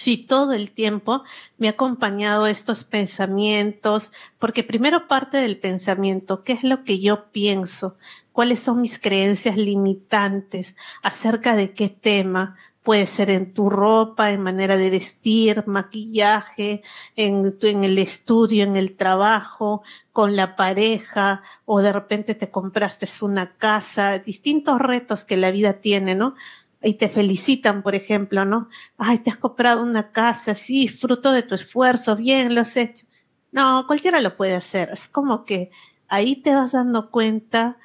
si 0.00 0.16
todo 0.16 0.54
el 0.54 0.70
tiempo 0.70 1.24
me 1.58 1.68
ha 1.68 1.72
acompañado 1.72 2.46
estos 2.46 2.84
pensamientos, 2.84 4.12
porque 4.38 4.64
primero 4.64 5.08
parte 5.08 5.36
del 5.36 5.58
pensamiento, 5.58 6.42
¿qué 6.42 6.54
es 6.54 6.64
lo 6.64 6.84
que 6.84 7.00
yo 7.00 7.30
pienso? 7.32 7.98
¿Cuáles 8.32 8.60
son 8.60 8.80
mis 8.80 8.98
creencias 8.98 9.58
limitantes 9.58 10.74
acerca 11.02 11.54
de 11.54 11.74
qué 11.74 11.90
tema? 11.90 12.56
Puede 12.82 13.04
ser 13.04 13.28
en 13.28 13.52
tu 13.52 13.68
ropa, 13.68 14.30
en 14.30 14.40
manera 14.40 14.78
de 14.78 14.88
vestir, 14.88 15.64
maquillaje, 15.66 16.82
en, 17.14 17.58
en 17.60 17.84
el 17.84 17.98
estudio, 17.98 18.64
en 18.64 18.76
el 18.76 18.96
trabajo, 18.96 19.82
con 20.12 20.34
la 20.34 20.56
pareja, 20.56 21.42
o 21.66 21.82
de 21.82 21.92
repente 21.92 22.34
te 22.34 22.50
compraste 22.50 23.06
una 23.20 23.52
casa, 23.52 24.18
distintos 24.18 24.78
retos 24.78 25.24
que 25.24 25.36
la 25.36 25.50
vida 25.50 25.74
tiene, 25.74 26.14
¿no? 26.14 26.36
Y 26.82 26.94
te 26.94 27.08
felicitan, 27.08 27.82
por 27.82 27.94
ejemplo, 27.94 28.44
¿no? 28.44 28.68
Ay, 28.96 29.18
te 29.18 29.30
has 29.30 29.36
comprado 29.36 29.82
una 29.82 30.12
casa, 30.12 30.54
sí, 30.54 30.88
fruto 30.88 31.32
de 31.32 31.42
tu 31.42 31.54
esfuerzo, 31.54 32.16
bien, 32.16 32.54
lo 32.54 32.62
has 32.62 32.76
hecho. 32.76 33.06
No, 33.52 33.84
cualquiera 33.86 34.20
lo 34.20 34.36
puede 34.36 34.54
hacer. 34.54 34.90
Es 34.92 35.08
como 35.08 35.44
que 35.44 35.70
ahí 36.08 36.36
te 36.36 36.54
vas 36.54 36.72
dando 36.72 37.10
cuenta 37.10 37.76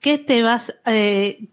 que 0.00 0.18
te 0.18 0.42
vas, 0.42 0.74
eh, 0.84 1.48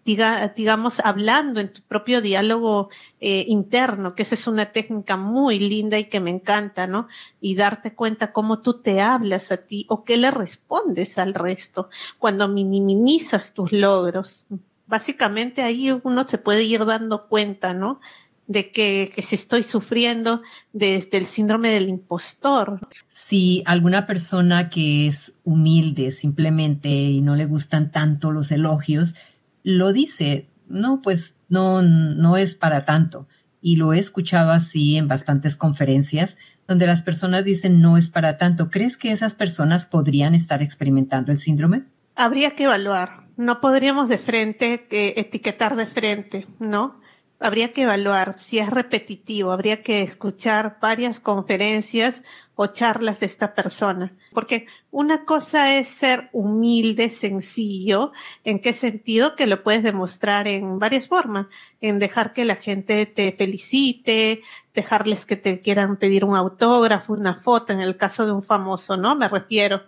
digamos, 0.55 0.99
hablando 1.01 1.59
en 1.59 1.71
tu 1.71 1.83
propio 1.83 2.19
diálogo 2.19 2.89
eh, 3.19 3.45
interno, 3.47 4.15
que 4.15 4.23
esa 4.23 4.33
es 4.33 4.47
una 4.47 4.71
técnica 4.71 5.17
muy 5.17 5.59
linda 5.59 5.99
y 5.99 6.05
que 6.05 6.19
me 6.19 6.31
encanta, 6.31 6.88
¿no? 6.88 7.07
Y 7.39 7.53
darte 7.53 7.93
cuenta 7.93 8.33
cómo 8.33 8.62
tú 8.63 8.81
te 8.81 9.01
hablas 9.01 9.51
a 9.51 9.57
ti 9.57 9.85
o 9.88 10.03
qué 10.03 10.17
le 10.17 10.31
respondes 10.31 11.19
al 11.19 11.35
resto 11.35 11.89
cuando 12.17 12.47
minimizas 12.47 13.53
tus 13.53 13.71
logros 13.71 14.47
básicamente 14.89 15.62
ahí 15.62 15.91
uno 16.04 16.28
se 16.28 16.38
puede 16.38 16.63
ir 16.63 16.84
dando 16.86 17.28
cuenta, 17.28 17.73
¿no? 17.73 18.02
de 18.47 18.71
que, 18.71 19.12
que 19.13 19.21
si 19.21 19.36
estoy 19.36 19.62
sufriendo 19.62 20.41
desde 20.73 21.19
el 21.19 21.28
síndrome 21.28 21.69
del 21.69 21.88
impostor. 21.88 22.80
Si 23.08 23.62
alguna 23.67 24.08
persona 24.08 24.69
que 24.69 25.06
es 25.08 25.36
humilde 25.43 26.10
simplemente 26.10 26.89
y 26.89 27.21
no 27.21 27.36
le 27.36 27.45
gustan 27.45 27.91
tanto 27.91 28.32
los 28.32 28.52
elogios, 28.52 29.13
lo 29.62 29.93
dice, 29.93 30.47
no, 30.67 30.99
pues 31.04 31.36
no, 31.47 31.84
no 31.84 32.38
es 32.38 32.56
para 32.56 32.86
tanto. 32.86 33.28
Y 33.62 33.75
lo 33.75 33.93
he 33.93 33.99
escuchado 33.99 34.49
así 34.49 34.97
en 34.97 35.08
bastantes 35.08 35.56
conferencias 35.56 36.39
donde 36.67 36.88
las 36.88 37.04
personas 37.04 37.45
dicen 37.45 37.82
no 37.82 37.97
es 37.97 38.10
para 38.10 38.39
tanto. 38.39 38.71
¿Crees 38.71 38.97
que 38.97 39.12
esas 39.12 39.36
personas 39.36 39.86
podrían 39.86 40.34
estar 40.34 40.63
experimentando 40.63 41.32
el 41.32 41.39
síndrome? 41.39 41.84
Habría 42.15 42.52
que 42.52 42.63
evaluar 42.63 43.29
no 43.39 43.62
podríamos 43.62 44.10
de 44.10 44.17
frente 44.17 44.86
etiquetar 45.17 45.78
de 45.78 45.88
frente, 45.88 46.45
¿no? 46.60 46.99
Habría 47.39 47.71
que 47.71 47.84
evaluar 47.84 48.36
si 48.43 48.60
es 48.60 48.69
repetitivo, 48.69 49.54
habría 49.54 49.82
que 49.82 50.02
escuchar 50.02 50.78
varias 50.82 51.21
conferencias 51.21 52.21
o 52.56 52.67
charlas 52.67 53.21
de 53.21 53.28
esta 53.28 53.56
persona. 53.56 54.12
Porque 54.34 54.67
una 54.91 55.23
cosa 55.23 55.78
es 55.78 55.88
ser 55.88 56.28
humilde, 56.34 57.10
sencillo, 57.10 58.12
¿en 58.43 58.60
qué 58.60 58.73
sentido? 58.73 59.38
Que 59.38 59.47
lo 59.47 59.63
puedes 59.63 59.84
demostrar 59.84 60.45
en 60.49 60.78
varias 60.78 61.08
formas, 61.08 61.47
en 61.80 61.97
dejar 61.97 62.34
que 62.34 62.43
la 62.43 62.58
gente 62.58 63.06
te 63.06 63.32
felicite, 63.32 64.41
dejarles 64.73 65.25
que 65.25 65.38
te 65.38 65.62
quieran 65.62 65.95
pedir 65.95 66.25
un 66.25 66.36
autógrafo, 66.36 67.13
una 67.13 67.36
foto, 67.36 67.71
en 67.71 67.80
el 67.80 67.95
caso 67.95 68.25
de 68.25 68.34
un 68.34 68.43
famoso, 68.43 68.97
¿no? 68.97 69.15
Me 69.15 69.30
refiero. 69.30 69.84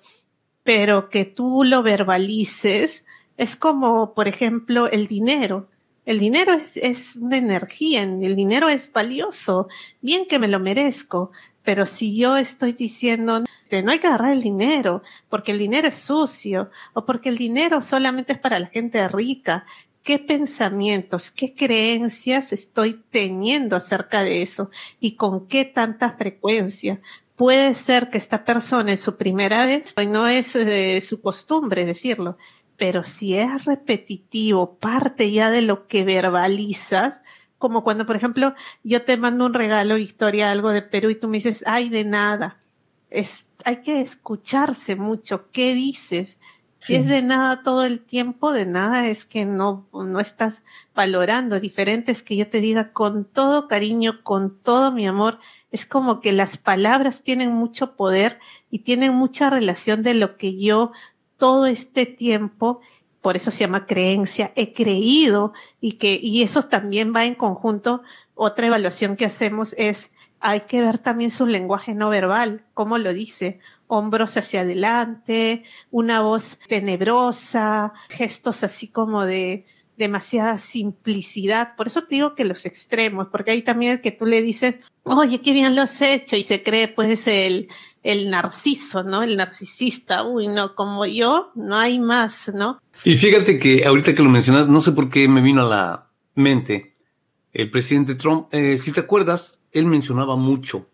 Pero 0.64 1.10
que 1.10 1.26
tú 1.26 1.66
lo 1.66 1.84
verbalices, 1.84 3.04
es 3.42 3.56
como, 3.56 4.14
por 4.14 4.28
ejemplo, 4.28 4.88
el 4.88 5.08
dinero. 5.08 5.68
El 6.06 6.20
dinero 6.20 6.54
es, 6.76 7.16
una 7.16 7.38
energía, 7.38 8.04
el 8.04 8.36
dinero 8.36 8.70
es 8.70 8.94
valioso, 8.94 9.68
bien 10.00 10.28
que 10.28 10.38
me 10.38 10.48
lo 10.48 10.60
merezco, 10.60 11.32
pero 11.64 11.88
si 11.88 12.16
yo 12.16 12.38
estoy 12.38 12.74
diciendo 12.74 13.44
que 13.68 13.82
no 13.82 13.92
hay 13.92 13.98
que 13.98 14.06
agarrar 14.06 14.34
el 14.34 14.44
dinero, 14.44 15.02
porque 15.28 15.54
el 15.54 15.58
dinero 15.58 15.88
es 15.88 15.96
sucio, 15.96 16.70
o 16.94 17.04
porque 17.04 17.30
el 17.30 17.38
dinero 17.40 17.82
solamente 17.82 18.34
es 18.34 18.40
para 18.40 18.60
la 18.60 18.68
gente 18.68 19.08
rica, 19.08 19.66
¿qué 20.04 20.20
pensamientos, 20.20 21.32
qué 21.32 21.56
creencias 21.56 22.54
estoy 22.54 23.02
teniendo 23.10 23.76
acerca 23.76 24.24
de 24.24 24.44
eso? 24.44 24.70
¿Y 25.00 25.16
con 25.16 25.48
qué 25.48 25.66
tanta 25.66 26.12
frecuencia? 26.12 27.02
Puede 27.36 27.74
ser 27.74 28.12
que 28.12 28.20
esta 28.20 28.46
persona 28.46 28.94
es 28.94 29.02
su 29.02 29.18
primera 29.18 29.66
vez, 29.66 29.96
no 30.08 30.28
es 30.28 30.56
eh, 30.56 31.02
su 31.02 31.22
costumbre 31.22 31.86
decirlo, 31.86 32.38
pero 32.82 33.04
si 33.04 33.38
es 33.38 33.66
repetitivo, 33.66 34.74
parte 34.80 35.32
ya 35.32 35.52
de 35.52 35.62
lo 35.62 35.86
que 35.88 36.04
verbalizas, 36.04 37.20
como 37.60 37.84
cuando, 37.84 38.08
por 38.08 38.16
ejemplo, 38.16 38.56
yo 38.84 39.04
te 39.04 39.18
mando 39.18 39.46
un 39.46 39.54
regalo, 39.54 39.98
Victoria, 39.98 40.50
algo 40.50 40.72
de 40.72 40.82
Perú, 40.82 41.12
y 41.12 41.16
tú 41.20 41.28
me 41.28 41.38
dices, 41.38 41.64
ay, 41.68 41.90
de 41.90 42.06
nada. 42.06 42.58
Es, 43.12 43.46
hay 43.66 43.84
que 43.84 44.02
escucharse 44.02 44.96
mucho. 44.96 45.52
¿Qué 45.52 45.76
dices? 45.76 46.40
Si 46.80 46.96
es 46.96 47.06
de 47.06 47.22
nada 47.22 47.62
todo 47.62 47.86
el 47.86 48.00
tiempo, 48.00 48.52
de 48.52 48.66
nada 48.66 49.06
es 49.06 49.26
que 49.26 49.46
no, 49.46 49.86
no 49.94 50.20
estás 50.20 50.64
valorando. 50.96 51.60
Diferente 51.60 52.12
es 52.12 52.24
que 52.24 52.36
yo 52.36 52.48
te 52.48 52.62
diga 52.62 52.94
con 52.94 53.26
todo 53.26 53.68
cariño, 53.68 54.24
con 54.24 54.58
todo 54.58 54.92
mi 54.92 55.06
amor. 55.06 55.38
Es 55.72 55.86
como 55.86 56.20
que 56.20 56.32
las 56.32 56.58
palabras 56.58 57.22
tienen 57.22 57.52
mucho 57.52 57.96
poder 57.96 58.40
y 58.72 58.80
tienen 58.80 59.14
mucha 59.14 59.52
relación 59.52 60.02
de 60.02 60.16
lo 60.16 60.38
que 60.38 60.58
yo 60.58 60.94
todo 61.42 61.66
este 61.66 62.06
tiempo, 62.06 62.82
por 63.20 63.36
eso 63.36 63.50
se 63.50 63.62
llama 63.62 63.88
creencia, 63.88 64.52
he 64.56 64.74
creído 64.74 65.54
y 65.80 65.94
que, 65.94 66.20
y 66.22 66.44
eso 66.44 66.62
también 66.62 67.16
va 67.16 67.26
en 67.26 67.34
conjunto. 67.34 68.04
Otra 68.36 68.68
evaluación 68.68 69.16
que 69.16 69.26
hacemos 69.26 69.74
es, 69.76 70.12
hay 70.40 70.62
que 70.62 70.82
ver 70.82 71.00
también 71.00 71.32
su 71.32 71.48
lenguaje 71.48 71.96
no 71.96 72.10
verbal, 72.10 72.64
cómo 72.76 73.00
lo 73.00 73.12
dice, 73.12 73.58
hombros 73.88 74.38
hacia 74.38 74.62
adelante, 74.62 75.64
una 75.90 76.22
voz 76.22 76.60
tenebrosa, 76.70 77.94
gestos 78.10 78.64
así 78.64 78.88
como 78.88 79.26
de 79.26 79.66
demasiada 80.02 80.58
simplicidad. 80.58 81.76
Por 81.78 81.88
eso 81.88 82.02
te 82.02 82.16
digo 82.16 82.36
que 82.36 82.44
los 82.44 82.66
extremos, 82.66 83.28
porque 83.32 83.52
hay 83.52 83.62
también 83.62 83.94
el 83.94 84.02
que 84.02 84.12
tú 84.12 84.26
le 84.26 84.42
dices, 84.42 84.80
oye, 85.04 85.40
qué 85.40 85.54
bien 85.54 85.76
lo 85.76 85.84
has 85.84 86.02
hecho, 86.02 86.36
y 86.36 86.44
se 86.44 86.64
cree 86.64 86.90
pues 86.90 87.28
el, 87.28 87.70
el 88.04 88.30
narciso, 88.30 89.04
¿no? 89.04 89.24
El 89.24 89.38
narcisista, 89.38 90.24
uy, 90.24 90.48
no, 90.48 90.76
como 90.76 91.06
yo, 91.06 91.52
no 91.56 91.78
hay 91.78 92.00
más, 92.00 92.52
¿no? 92.54 92.82
Y 93.06 93.16
fíjate 93.16 93.60
que 93.60 93.86
ahorita 93.86 94.14
que 94.14 94.24
lo 94.24 94.30
mencionas, 94.30 94.68
no 94.68 94.80
sé 94.80 94.92
por 94.92 95.10
qué 95.10 95.28
me 95.28 95.42
vino 95.42 95.62
a 95.62 95.70
la 95.70 96.10
mente 96.36 96.96
el 97.54 97.70
presidente 97.70 98.16
Trump. 98.16 98.48
Eh, 98.52 98.78
si 98.78 98.92
te 98.92 99.02
acuerdas, 99.02 99.62
él 99.72 99.86
mencionaba 99.86 100.36
mucho, 100.36 100.88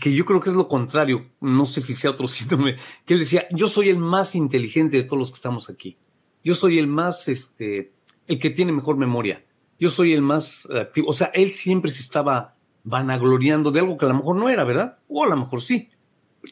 que 0.00 0.12
yo 0.12 0.24
creo 0.24 0.40
que 0.40 0.50
es 0.50 0.56
lo 0.56 0.68
contrario, 0.68 1.30
no 1.40 1.64
sé 1.64 1.80
si 1.80 1.94
sea 1.94 2.10
otro 2.10 2.28
síndrome, 2.28 2.76
que 3.06 3.14
él 3.14 3.20
decía, 3.20 3.46
yo 3.50 3.68
soy 3.68 3.88
el 3.88 3.98
más 3.98 4.34
inteligente 4.34 4.96
de 4.96 5.04
todos 5.04 5.18
los 5.18 5.30
que 5.30 5.36
estamos 5.36 5.70
aquí. 5.70 5.96
Yo 6.42 6.54
soy 6.54 6.78
el 6.78 6.86
más, 6.86 7.26
este, 7.28 7.92
el 8.26 8.38
que 8.38 8.50
tiene 8.50 8.72
mejor 8.72 8.96
memoria. 8.96 9.44
Yo 9.78 9.88
soy 9.88 10.12
el 10.12 10.22
más 10.22 10.68
activo. 10.70 11.08
O 11.08 11.12
sea, 11.12 11.30
él 11.34 11.52
siempre 11.52 11.90
se 11.90 12.02
estaba 12.02 12.54
vanagloriando 12.84 13.70
de 13.70 13.80
algo 13.80 13.96
que 13.96 14.04
a 14.04 14.08
lo 14.08 14.14
mejor 14.14 14.36
no 14.36 14.48
era, 14.48 14.64
¿verdad? 14.64 14.98
O 15.08 15.24
a 15.24 15.28
lo 15.28 15.36
mejor 15.36 15.62
sí 15.62 15.90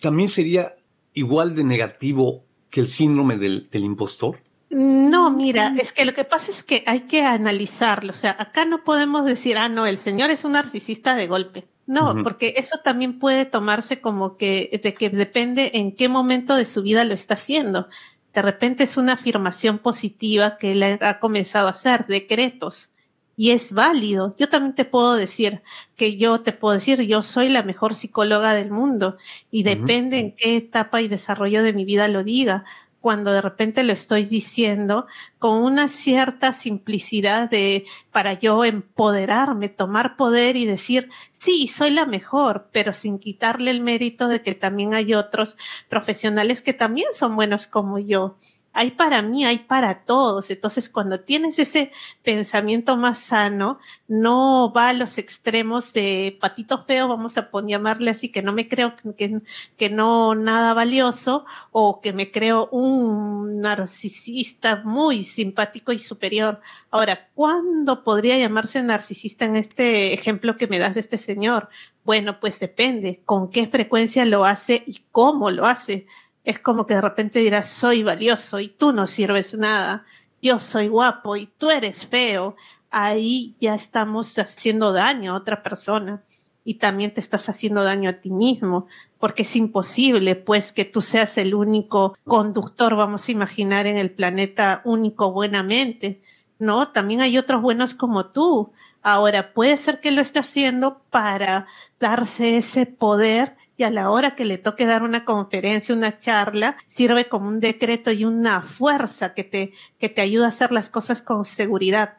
también 0.01 0.29
sería 0.29 0.77
igual 1.13 1.55
de 1.55 1.65
negativo 1.65 2.45
que 2.71 2.81
el 2.81 2.89
síndrome 2.89 3.37
del, 3.37 3.69
impostor? 3.73 4.41
No, 4.71 5.31
mira, 5.31 5.75
es 5.79 5.93
que 5.93 6.07
lo 6.07 6.15
que 6.15 6.25
pasa 6.25 6.51
es 6.51 6.63
que 6.63 6.83
hay 6.87 7.01
que 7.01 7.23
analizarlo. 7.23 8.13
O 8.13 8.17
sea, 8.17 8.35
acá 8.39 8.65
no 8.65 8.85
podemos 8.85 9.27
decir, 9.27 9.59
ah, 9.59 9.69
no, 9.69 9.87
el 9.87 9.99
señor 9.99 10.31
es 10.31 10.45
un 10.45 10.53
narcisista 10.53 11.15
de 11.15 11.27
golpe. 11.27 11.69
No, 11.85 12.23
porque 12.23 12.55
eso 12.57 12.79
también 12.83 13.19
puede 13.19 13.45
tomarse 13.45 14.01
como 14.01 14.37
que, 14.39 14.81
de 14.83 14.95
que 14.95 15.11
depende 15.11 15.73
en 15.75 15.95
qué 15.95 16.09
momento 16.09 16.55
de 16.55 16.65
su 16.65 16.83
vida 16.83 17.05
lo 17.05 17.13
está 17.13 17.35
haciendo. 17.35 17.89
De 18.35 18.43
repente 18.43 18.85
es 18.85 18.97
una 18.97 19.15
afirmación 19.15 19.79
positiva 19.79 20.57
que 20.59 20.73
él 20.73 20.83
ha 20.83 21.19
comenzado 21.19 21.69
a 21.69 21.73
hacer, 21.73 22.07
decretos 22.07 22.91
y 23.37 23.51
es 23.51 23.73
válido. 23.73 24.35
Yo 24.39 24.49
también 24.49 24.75
te 24.75 24.85
puedo 24.85 25.15
decir 25.15 25.63
que 25.97 26.17
yo 26.17 26.43
te 26.43 26.53
puedo 26.53 26.75
decir, 26.75 27.01
yo 27.03 27.23
soy 27.23 27.49
la 27.49 27.63
mejor 27.63 27.95
psicóloga 27.95 28.55
del 28.55 28.71
mundo 28.71 29.17
y 29.51 29.63
depende 29.63 30.19
en 30.19 30.37
qué 30.37 30.57
etapa 30.57 31.01
y 31.03 31.09
desarrollo 31.09 31.63
de 31.63 31.73
mi 31.73 31.85
vida 31.85 32.09
lo 32.09 32.25
diga. 32.25 32.65
Cuando 33.03 33.33
de 33.33 33.43
repente 33.43 33.83
lo 33.83 33.93
estoy 33.93 34.25
diciendo 34.25 35.07
con 35.41 35.61
una 35.61 35.89
cierta 35.89 36.53
simplicidad 36.53 37.51
de 37.51 37.85
para 38.13 38.35
yo 38.35 38.65
empoderarme, 38.65 39.69
tomar 39.69 40.17
poder 40.17 40.57
y 40.57 40.67
decir, 40.67 41.11
sí, 41.37 41.67
soy 41.67 41.91
la 41.91 42.07
mejor, 42.07 42.69
pero 42.73 42.93
sin 42.93 43.19
quitarle 43.19 43.73
el 43.73 43.81
mérito 43.81 44.29
de 44.29 44.41
que 44.41 44.55
también 44.55 44.95
hay 44.95 45.15
otros 45.15 45.57
profesionales 45.89 46.63
que 46.63 46.73
también 46.73 47.09
son 47.13 47.35
buenos 47.35 47.67
como 47.67 47.99
yo 47.99 48.37
hay 48.73 48.93
para 48.93 49.23
mí, 49.23 49.45
hay 49.45 49.61
para 49.61 50.05
todos. 50.05 50.51
Entonces, 50.51 50.89
cuando 50.89 51.21
tienes 51.21 51.59
ese 51.59 51.93
pensamiento 52.23 52.97
más 52.97 53.19
sano, 53.19 53.79
no 54.09 54.73
va 54.73 54.89
a 54.89 54.93
los 54.93 55.19
extremos 55.19 55.93
de 55.93 56.37
patito 56.41 56.85
feo, 56.85 57.09
vamos 57.09 57.37
a 57.37 57.51
llamarle 57.67 58.11
así, 58.11 58.31
que 58.31 58.43
no 58.43 58.53
me 58.53 58.69
creo 58.69 58.95
que, 59.17 59.41
que 59.77 59.91
no 59.91 60.35
nada 60.35 60.75
valioso, 60.75 61.45
o 61.71 62.01
que 62.01 62.13
me 62.13 62.31
creo 62.31 62.69
un 62.71 63.61
narcisista 63.61 64.83
muy 64.85 65.25
simpático 65.25 65.93
y 65.93 65.99
superior. 65.99 66.61
Ahora, 66.91 67.29
¿cuándo 67.35 68.03
podría 68.05 68.39
llamarse 68.39 68.83
narcisista 68.83 69.45
en 69.45 69.57
este 69.57 70.15
ejemplo 70.15 70.57
que 70.57 70.67
me 70.67 70.79
das 70.79 70.95
de 70.95 71.01
este 71.01 71.19
señor? 71.19 71.69
Bueno, 72.05 72.41
pues 72.41 72.59
depende 72.59 73.21
con 73.25 73.51
qué 73.51 73.69
frecuencia 73.69 74.25
lo 74.25 74.45
hace 74.45 74.83
y 74.87 75.03
cómo 75.13 75.51
lo 75.51 75.67
hace 75.67 76.07
es 76.45 76.59
como 76.59 76.87
que 76.87 76.95
de 76.95 77.01
repente 77.01 77.39
dirás, 77.39 77.69
soy 77.69 78.03
valioso 78.03 78.61
y 78.61 78.69
tú 78.69 78.93
no 78.93 79.07
sirves 79.07 79.55
nada, 79.55 80.05
yo 80.41 80.59
soy 80.59 80.89
guapo 80.89 81.37
y 81.37 81.47
tú 81.47 81.71
eres 81.71 82.07
feo, 82.07 82.57
ahí 82.91 83.55
ya 83.61 83.75
estamos 83.75 84.39
haciendo 84.39 84.93
daño 84.93 85.33
a 85.33 85.39
otra 85.39 85.63
persona 85.63 86.23
y 86.65 86.75
también 86.75 87.13
te 87.15 87.21
estás 87.21 87.49
haciendo 87.49 87.83
daño 87.83 88.11
a 88.11 88.15
ti 88.15 88.31
mismo, 88.31 88.87
porque 89.19 89.43
es 89.43 89.57
imposible, 89.57 90.37
pues, 90.37 90.73
que 90.73 90.85
tú 90.85 91.01
seas 91.01 91.37
el 91.39 91.55
único 91.55 92.17
conductor, 92.25 92.97
vamos 92.97 93.29
a 93.29 93.33
imaginar, 93.33 93.87
en 93.87 93.99
el 93.99 94.11
planeta 94.11 94.81
único 94.85 95.33
buenamente, 95.33 96.23
¿no? 96.59 96.89
También 96.89 97.21
hay 97.21 97.39
otros 97.39 97.63
buenos 97.63 97.95
como 97.95 98.27
tú. 98.27 98.73
Ahora, 99.03 99.53
puede 99.53 99.77
ser 99.77 100.01
que 100.01 100.13
lo 100.13 100.21
esté 100.21 100.39
haciendo 100.39 101.03
para 101.11 101.67
darse 101.99 102.57
ese 102.57 102.87
poder 102.87 103.57
y 103.83 103.85
a 103.85 103.91
la 103.91 104.11
hora 104.11 104.37
que 104.37 104.45
le 104.45 104.59
toque 104.59 104.87
dar 104.87 105.03
una 105.03 105.25
conferencia, 105.25 105.93
una 105.93 106.17
charla, 106.17 106.77
sirve 106.87 107.29
como 107.29 107.49
un 107.49 107.59
decreto 107.59 108.13
y 108.13 108.25
una 108.25 108.63
fuerza 108.63 109.35
que 109.35 109.43
te, 109.43 109.73
que 109.99 110.09
te 110.09 110.21
ayuda 110.21 110.47
a 110.47 110.51
hacer 110.51 110.71
las 110.71 110.89
cosas 110.89 111.21
con 111.21 111.45
seguridad. 111.45 112.15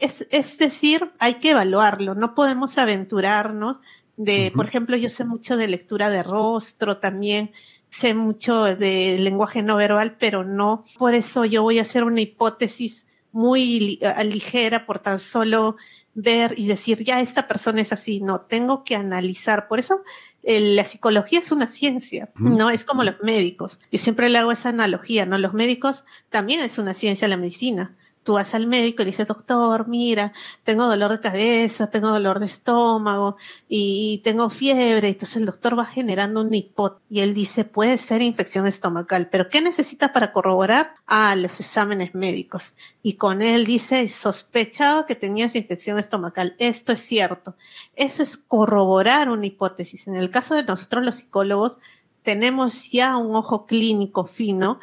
Es, 0.00 0.26
es 0.32 0.58
decir, 0.58 1.12
hay 1.20 1.34
que 1.34 1.50
evaluarlo, 1.50 2.16
no 2.16 2.34
podemos 2.34 2.78
aventurarnos 2.78 3.76
de, 4.16 4.50
por 4.56 4.66
ejemplo, 4.66 4.96
yo 4.96 5.08
sé 5.08 5.24
mucho 5.24 5.56
de 5.56 5.68
lectura 5.68 6.10
de 6.10 6.24
rostro 6.24 6.98
también, 6.98 7.52
sé 7.90 8.12
mucho 8.12 8.64
de 8.64 9.16
lenguaje 9.20 9.62
no 9.62 9.76
verbal, 9.76 10.16
pero 10.18 10.42
no, 10.42 10.82
por 10.98 11.14
eso 11.14 11.44
yo 11.44 11.62
voy 11.62 11.78
a 11.78 11.82
hacer 11.82 12.02
una 12.02 12.22
hipótesis 12.22 13.06
muy 13.30 14.00
ligera 14.24 14.84
por 14.84 14.98
tan 14.98 15.20
solo 15.20 15.76
ver 16.14 16.54
y 16.56 16.66
decir, 16.66 17.04
ya 17.04 17.20
esta 17.20 17.48
persona 17.48 17.80
es 17.80 17.92
así, 17.92 18.20
no, 18.20 18.42
tengo 18.42 18.84
que 18.84 18.96
analizar. 18.96 19.68
Por 19.68 19.78
eso 19.78 20.02
la 20.42 20.84
psicología 20.84 21.40
es 21.40 21.52
una 21.52 21.66
ciencia, 21.66 22.30
¿no? 22.36 22.70
Es 22.70 22.84
como 22.84 23.02
los 23.02 23.16
médicos. 23.22 23.78
Yo 23.90 23.98
siempre 23.98 24.28
le 24.28 24.38
hago 24.38 24.52
esa 24.52 24.68
analogía, 24.68 25.26
¿no? 25.26 25.38
Los 25.38 25.54
médicos 25.54 26.04
también 26.30 26.60
es 26.60 26.78
una 26.78 26.94
ciencia 26.94 27.28
la 27.28 27.36
medicina 27.36 27.96
tú 28.24 28.32
vas 28.32 28.54
al 28.54 28.66
médico 28.66 29.02
y 29.02 29.06
dices, 29.06 29.28
doctor, 29.28 29.86
mira, 29.86 30.32
tengo 30.64 30.86
dolor 30.86 31.12
de 31.12 31.20
cabeza, 31.20 31.90
tengo 31.90 32.08
dolor 32.08 32.40
de 32.40 32.46
estómago 32.46 33.36
y 33.68 34.22
tengo 34.24 34.50
fiebre. 34.50 35.08
Entonces 35.08 35.36
el 35.36 35.46
doctor 35.46 35.78
va 35.78 35.84
generando 35.86 36.40
un 36.40 36.52
hipótesis 36.52 37.04
y 37.10 37.20
él 37.20 37.34
dice, 37.34 37.64
puede 37.64 37.98
ser 37.98 38.22
infección 38.22 38.66
estomacal, 38.66 39.28
pero 39.30 39.48
¿qué 39.50 39.60
necesita 39.60 40.12
para 40.12 40.32
corroborar? 40.32 40.94
Ah, 41.06 41.36
los 41.36 41.60
exámenes 41.60 42.14
médicos. 42.14 42.74
Y 43.02 43.14
con 43.14 43.42
él 43.42 43.66
dice, 43.66 44.08
sospechaba 44.08 45.06
que 45.06 45.14
tenías 45.14 45.54
infección 45.54 45.98
estomacal. 45.98 46.56
Esto 46.58 46.92
es 46.92 47.00
cierto. 47.00 47.54
Eso 47.94 48.22
es 48.22 48.38
corroborar 48.38 49.28
una 49.28 49.46
hipótesis. 49.46 50.06
En 50.06 50.16
el 50.16 50.30
caso 50.30 50.54
de 50.54 50.64
nosotros 50.64 51.04
los 51.04 51.16
psicólogos, 51.16 51.76
tenemos 52.22 52.90
ya 52.90 53.18
un 53.18 53.36
ojo 53.36 53.66
clínico 53.66 54.24
fino 54.24 54.80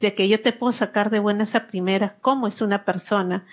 de 0.00 0.14
que 0.14 0.28
yo 0.28 0.40
te 0.40 0.52
puedo 0.52 0.72
sacar 0.72 1.10
de 1.10 1.18
buenas 1.18 1.54
a 1.54 1.66
primeras 1.66 2.14
cómo 2.20 2.46
es 2.46 2.62
una 2.62 2.84
persona, 2.84 3.46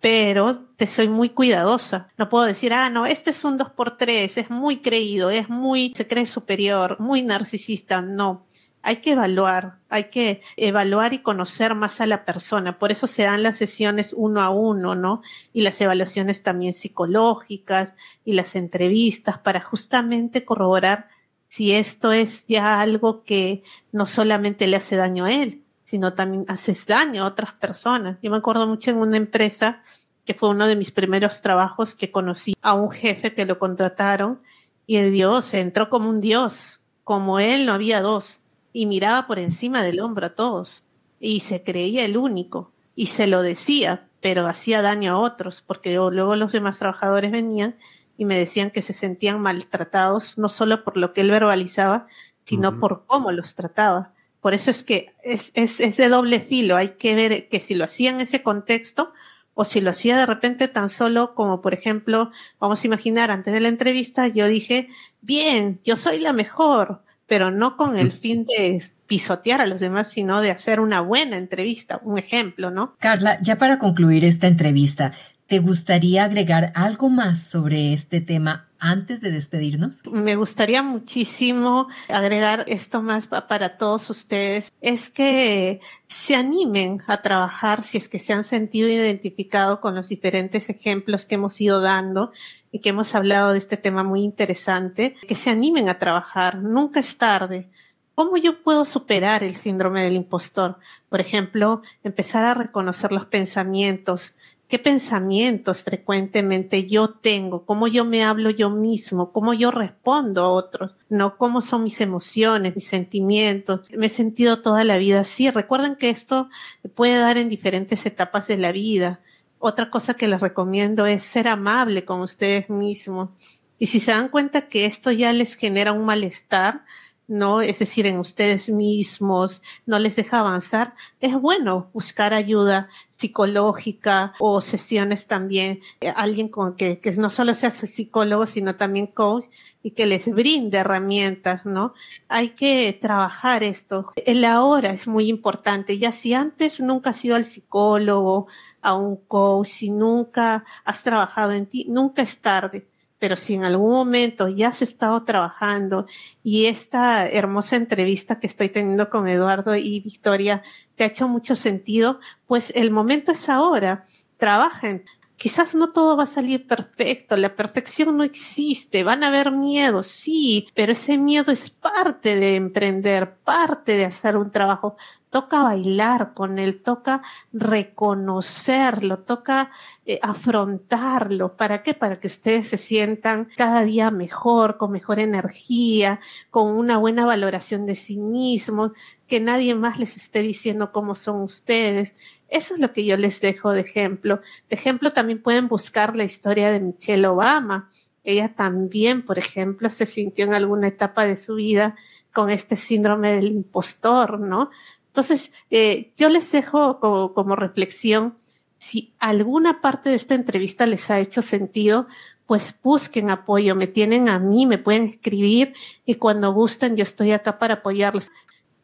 pero 0.00 0.66
te 0.76 0.86
soy 0.86 1.08
muy 1.08 1.30
cuidadosa. 1.30 2.08
No 2.18 2.28
puedo 2.28 2.44
decir, 2.44 2.74
ah, 2.74 2.90
no, 2.90 3.06
este 3.06 3.30
es 3.30 3.42
un 3.42 3.56
dos 3.56 3.70
por 3.70 3.96
tres, 3.96 4.36
es 4.36 4.50
muy 4.50 4.82
creído, 4.82 5.30
es 5.30 5.48
muy, 5.48 5.94
se 5.96 6.06
cree 6.06 6.26
superior, 6.26 7.00
muy 7.00 7.22
narcisista. 7.22 8.02
No. 8.02 8.44
Hay 8.82 8.96
que 8.96 9.12
evaluar, 9.12 9.78
hay 9.88 10.10
que 10.10 10.42
evaluar 10.58 11.14
y 11.14 11.20
conocer 11.20 11.74
más 11.74 12.02
a 12.02 12.06
la 12.06 12.26
persona. 12.26 12.78
Por 12.78 12.92
eso 12.92 13.06
se 13.06 13.22
dan 13.22 13.42
las 13.42 13.56
sesiones 13.56 14.12
uno 14.14 14.42
a 14.42 14.50
uno, 14.50 14.94
¿no? 14.94 15.22
Y 15.54 15.62
las 15.62 15.80
evaluaciones 15.80 16.42
también 16.42 16.74
psicológicas 16.74 17.96
y 18.26 18.34
las 18.34 18.56
entrevistas 18.56 19.38
para 19.38 19.62
justamente 19.62 20.44
corroborar 20.44 21.08
si 21.48 21.72
esto 21.72 22.12
es 22.12 22.46
ya 22.46 22.82
algo 22.82 23.24
que 23.24 23.62
no 23.90 24.04
solamente 24.04 24.66
le 24.66 24.76
hace 24.76 24.96
daño 24.96 25.24
a 25.24 25.32
él, 25.32 25.63
sino 25.94 26.14
también 26.14 26.44
haces 26.48 26.88
daño 26.88 27.22
a 27.22 27.28
otras 27.28 27.52
personas. 27.52 28.18
Yo 28.20 28.28
me 28.28 28.38
acuerdo 28.38 28.66
mucho 28.66 28.90
en 28.90 28.96
una 28.96 29.16
empresa 29.16 29.80
que 30.24 30.34
fue 30.34 30.48
uno 30.48 30.66
de 30.66 30.74
mis 30.74 30.90
primeros 30.90 31.40
trabajos 31.40 31.94
que 31.94 32.10
conocí 32.10 32.56
a 32.62 32.74
un 32.74 32.90
jefe 32.90 33.32
que 33.32 33.46
lo 33.46 33.60
contrataron 33.60 34.40
y 34.88 34.96
el 34.96 35.12
Dios 35.12 35.54
entró 35.54 35.90
como 35.90 36.10
un 36.10 36.20
Dios, 36.20 36.80
como 37.04 37.38
él 37.38 37.64
no 37.64 37.74
había 37.74 38.00
dos, 38.00 38.40
y 38.72 38.86
miraba 38.86 39.28
por 39.28 39.38
encima 39.38 39.84
del 39.84 40.00
hombro 40.00 40.26
a 40.26 40.34
todos 40.34 40.82
y 41.20 41.38
se 41.42 41.62
creía 41.62 42.04
el 42.04 42.16
único 42.16 42.72
y 42.96 43.06
se 43.06 43.28
lo 43.28 43.42
decía, 43.42 44.08
pero 44.20 44.48
hacía 44.48 44.82
daño 44.82 45.14
a 45.14 45.20
otros, 45.20 45.62
porque 45.64 45.94
luego 45.94 46.34
los 46.34 46.50
demás 46.50 46.80
trabajadores 46.80 47.30
venían 47.30 47.76
y 48.18 48.24
me 48.24 48.36
decían 48.36 48.72
que 48.72 48.82
se 48.82 48.94
sentían 48.94 49.40
maltratados, 49.40 50.38
no 50.38 50.48
solo 50.48 50.82
por 50.82 50.96
lo 50.96 51.12
que 51.12 51.20
él 51.20 51.30
verbalizaba, 51.30 52.08
sino 52.42 52.80
por 52.80 53.06
cómo 53.06 53.30
los 53.30 53.54
trataba. 53.54 54.13
Por 54.44 54.52
eso 54.52 54.70
es 54.70 54.82
que 54.82 55.14
es, 55.22 55.52
es, 55.54 55.96
de 55.96 56.08
doble 56.10 56.38
filo. 56.38 56.76
Hay 56.76 56.96
que 56.98 57.14
ver 57.14 57.48
que 57.48 57.60
si 57.60 57.74
lo 57.74 57.86
hacía 57.86 58.10
en 58.10 58.20
ese 58.20 58.42
contexto 58.42 59.10
o 59.54 59.64
si 59.64 59.80
lo 59.80 59.88
hacía 59.88 60.18
de 60.18 60.26
repente 60.26 60.68
tan 60.68 60.90
solo 60.90 61.34
como, 61.34 61.62
por 61.62 61.72
ejemplo, 61.72 62.30
vamos 62.60 62.84
a 62.84 62.86
imaginar, 62.86 63.30
antes 63.30 63.54
de 63.54 63.60
la 63.60 63.68
entrevista 63.68 64.28
yo 64.28 64.46
dije, 64.46 64.90
bien, 65.22 65.80
yo 65.82 65.96
soy 65.96 66.18
la 66.18 66.34
mejor, 66.34 67.00
pero 67.26 67.50
no 67.50 67.78
con 67.78 67.96
el 67.96 68.12
fin 68.12 68.44
de 68.44 68.84
pisotear 69.06 69.62
a 69.62 69.66
los 69.66 69.80
demás, 69.80 70.10
sino 70.10 70.42
de 70.42 70.50
hacer 70.50 70.78
una 70.78 71.00
buena 71.00 71.38
entrevista, 71.38 72.02
un 72.02 72.18
ejemplo, 72.18 72.70
¿no? 72.70 72.96
Carla, 72.98 73.38
ya 73.40 73.56
para 73.56 73.78
concluir 73.78 74.26
esta 74.26 74.46
entrevista, 74.46 75.14
¿te 75.46 75.60
gustaría 75.60 76.22
agregar 76.22 76.70
algo 76.74 77.08
más 77.08 77.44
sobre 77.44 77.94
este 77.94 78.20
tema 78.20 78.68
antes 78.84 79.22
de 79.22 79.30
despedirnos? 79.30 80.02
Me 80.06 80.36
gustaría 80.36 80.82
muchísimo 80.82 81.88
agregar 82.08 82.64
esto 82.68 83.00
más 83.00 83.26
para 83.26 83.78
todos 83.78 84.10
ustedes, 84.10 84.70
es 84.82 85.08
que 85.08 85.80
se 86.06 86.36
animen 86.36 87.02
a 87.06 87.22
trabajar 87.22 87.82
si 87.82 87.96
es 87.96 88.08
que 88.08 88.20
se 88.20 88.34
han 88.34 88.44
sentido 88.44 88.88
identificados 88.88 89.78
con 89.78 89.94
los 89.94 90.08
diferentes 90.08 90.68
ejemplos 90.68 91.24
que 91.24 91.36
hemos 91.36 91.58
ido 91.60 91.80
dando 91.80 92.32
y 92.72 92.80
que 92.80 92.90
hemos 92.90 93.14
hablado 93.14 93.52
de 93.52 93.58
este 93.58 93.78
tema 93.78 94.02
muy 94.02 94.22
interesante, 94.22 95.16
que 95.26 95.34
se 95.34 95.48
animen 95.48 95.88
a 95.88 95.98
trabajar, 95.98 96.58
nunca 96.58 97.00
es 97.00 97.16
tarde. 97.16 97.70
¿Cómo 98.14 98.36
yo 98.36 98.62
puedo 98.62 98.84
superar 98.84 99.42
el 99.42 99.56
síndrome 99.56 100.04
del 100.04 100.14
impostor? 100.14 100.78
Por 101.08 101.20
ejemplo, 101.20 101.82
empezar 102.04 102.44
a 102.44 102.54
reconocer 102.54 103.12
los 103.12 103.26
pensamientos, 103.26 104.34
qué 104.68 104.78
pensamientos 104.78 105.82
frecuentemente 105.82 106.86
yo 106.86 107.10
tengo, 107.10 107.64
cómo 107.66 107.86
yo 107.86 108.04
me 108.04 108.24
hablo 108.24 108.50
yo 108.50 108.70
mismo, 108.70 109.32
cómo 109.32 109.54
yo 109.54 109.70
respondo 109.70 110.42
a 110.42 110.48
otros, 110.48 110.94
no 111.08 111.36
cómo 111.36 111.60
son 111.60 111.84
mis 111.84 112.00
emociones, 112.00 112.74
mis 112.74 112.86
sentimientos. 112.86 113.88
Me 113.90 114.06
he 114.06 114.10
sentido 114.10 114.62
toda 114.62 114.84
la 114.84 114.98
vida 114.98 115.20
así. 115.20 115.50
Recuerden 115.50 115.96
que 115.96 116.10
esto 116.10 116.48
puede 116.94 117.18
dar 117.18 117.36
en 117.36 117.48
diferentes 117.48 118.06
etapas 118.06 118.46
de 118.46 118.56
la 118.56 118.72
vida. 118.72 119.20
Otra 119.58 119.90
cosa 119.90 120.14
que 120.14 120.28
les 120.28 120.40
recomiendo 120.40 121.06
es 121.06 121.22
ser 121.22 121.48
amable 121.48 122.04
con 122.04 122.20
ustedes 122.20 122.70
mismos. 122.70 123.30
Y 123.78 123.86
si 123.86 124.00
se 124.00 124.12
dan 124.12 124.28
cuenta 124.28 124.68
que 124.68 124.86
esto 124.86 125.10
ya 125.10 125.32
les 125.32 125.54
genera 125.54 125.92
un 125.92 126.04
malestar, 126.04 126.84
¿no? 127.26 127.62
Es 127.62 127.78
decir, 127.78 128.06
en 128.06 128.18
ustedes 128.18 128.68
mismos, 128.68 129.62
no 129.86 129.98
les 129.98 130.16
deja 130.16 130.40
avanzar, 130.40 130.94
es 131.20 131.32
bueno 131.34 131.90
buscar 131.92 132.34
ayuda 132.34 132.88
psicológica 133.24 134.34
o 134.38 134.60
sesiones 134.60 135.26
también, 135.26 135.80
eh, 136.02 136.12
alguien 136.14 136.48
con 136.48 136.76
que, 136.76 137.00
no 137.16 137.30
solo 137.30 137.54
sea 137.54 137.70
psicólogo, 137.70 138.44
sino 138.44 138.76
también 138.76 139.06
coach 139.06 139.46
y 139.82 139.92
que 139.92 140.04
les 140.04 140.26
brinde 140.30 140.78
herramientas, 140.78 141.64
¿no? 141.64 141.94
Hay 142.28 142.50
que 142.50 142.98
trabajar 143.00 143.62
esto. 143.62 144.12
El 144.16 144.44
ahora 144.44 144.90
es 144.90 145.06
muy 145.06 145.28
importante. 145.28 145.98
Ya 145.98 146.12
si 146.12 146.34
antes 146.34 146.80
nunca 146.80 147.10
has 147.10 147.24
ido 147.24 147.36
al 147.36 147.46
psicólogo, 147.46 148.46
a 148.82 148.94
un 148.94 149.16
coach, 149.16 149.68
si 149.68 149.90
nunca 149.90 150.64
has 150.84 151.02
trabajado 151.02 151.52
en 151.52 151.64
ti, 151.64 151.86
nunca 151.88 152.20
es 152.22 152.38
tarde 152.38 152.86
pero 153.24 153.38
si 153.38 153.54
en 153.54 153.64
algún 153.64 153.92
momento 153.92 154.48
ya 154.48 154.68
has 154.68 154.82
estado 154.82 155.24
trabajando 155.24 156.06
y 156.42 156.66
esta 156.66 157.26
hermosa 157.26 157.76
entrevista 157.76 158.38
que 158.38 158.46
estoy 158.46 158.68
teniendo 158.68 159.08
con 159.08 159.26
Eduardo 159.26 159.74
y 159.76 160.00
Victoria 160.00 160.62
te 160.94 161.04
ha 161.04 161.06
hecho 161.06 161.26
mucho 161.26 161.56
sentido, 161.56 162.20
pues 162.46 162.70
el 162.76 162.90
momento 162.90 163.32
es 163.32 163.48
ahora. 163.48 164.04
Trabajen. 164.36 165.06
Quizás 165.36 165.74
no 165.74 165.90
todo 165.94 166.18
va 166.18 166.24
a 166.24 166.26
salir 166.26 166.66
perfecto, 166.66 167.34
la 167.38 167.56
perfección 167.56 168.14
no 168.18 168.24
existe, 168.24 169.04
van 169.04 169.24
a 169.24 169.28
haber 169.28 169.52
miedos, 169.52 170.06
sí, 170.06 170.68
pero 170.74 170.92
ese 170.92 171.16
miedo 171.16 171.50
es 171.50 171.70
parte 171.70 172.36
de 172.36 172.56
emprender, 172.56 173.36
parte 173.36 173.96
de 173.96 174.04
hacer 174.04 174.36
un 174.36 174.50
trabajo 174.50 174.98
toca 175.34 175.64
bailar 175.64 176.32
con 176.32 176.60
él, 176.60 176.80
toca 176.80 177.20
reconocerlo, 177.52 179.18
toca 179.18 179.72
eh, 180.06 180.20
afrontarlo. 180.22 181.56
¿Para 181.56 181.82
qué? 181.82 181.92
Para 181.92 182.20
que 182.20 182.28
ustedes 182.28 182.68
se 182.68 182.78
sientan 182.78 183.48
cada 183.56 183.82
día 183.82 184.12
mejor, 184.12 184.76
con 184.76 184.92
mejor 184.92 185.18
energía, 185.18 186.20
con 186.50 186.68
una 186.68 186.98
buena 186.98 187.26
valoración 187.26 187.84
de 187.84 187.96
sí 187.96 188.16
mismos, 188.16 188.92
que 189.26 189.40
nadie 189.40 189.74
más 189.74 189.98
les 189.98 190.16
esté 190.16 190.38
diciendo 190.38 190.92
cómo 190.92 191.16
son 191.16 191.40
ustedes. 191.40 192.14
Eso 192.48 192.74
es 192.74 192.80
lo 192.80 192.92
que 192.92 193.04
yo 193.04 193.16
les 193.16 193.40
dejo 193.40 193.72
de 193.72 193.80
ejemplo. 193.80 194.40
De 194.70 194.76
ejemplo 194.76 195.12
también 195.12 195.42
pueden 195.42 195.66
buscar 195.66 196.14
la 196.14 196.22
historia 196.22 196.70
de 196.70 196.78
Michelle 196.78 197.26
Obama. 197.26 197.90
Ella 198.22 198.54
también, 198.54 199.22
por 199.22 199.38
ejemplo, 199.38 199.90
se 199.90 200.06
sintió 200.06 200.44
en 200.44 200.54
alguna 200.54 200.86
etapa 200.86 201.24
de 201.24 201.34
su 201.34 201.56
vida 201.56 201.96
con 202.32 202.50
este 202.50 202.76
síndrome 202.76 203.32
del 203.32 203.46
impostor, 203.46 204.38
¿no? 204.38 204.70
Entonces, 205.14 205.50
eh, 205.70 206.12
yo 206.16 206.28
les 206.28 206.50
dejo 206.50 206.98
como, 206.98 207.54
reflexión, 207.54 208.34
si 208.78 209.12
alguna 209.20 209.80
parte 209.80 210.10
de 210.10 210.16
esta 210.16 210.34
entrevista 210.34 210.86
les 210.86 211.08
ha 211.08 211.20
hecho 211.20 211.40
sentido, 211.40 212.08
pues 212.48 212.74
busquen 212.82 213.30
apoyo, 213.30 213.76
me 213.76 213.86
tienen 213.86 214.28
a 214.28 214.40
mí, 214.40 214.66
me 214.66 214.78
pueden 214.78 215.04
escribir 215.04 215.74
y 216.04 216.16
cuando 216.16 216.52
gusten 216.52 216.96
yo 216.96 217.04
estoy 217.04 217.30
acá 217.30 217.60
para 217.60 217.74
apoyarlos. 217.74 218.32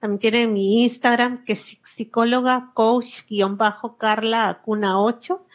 También 0.02 0.20
tienen 0.20 0.52
mi 0.52 0.84
Instagram, 0.84 1.46
que 1.46 1.54
es 1.54 1.80
psicóloga 1.86 2.72
coach-carla 2.74 4.50
acuna 4.50 5.00
8 5.00 5.46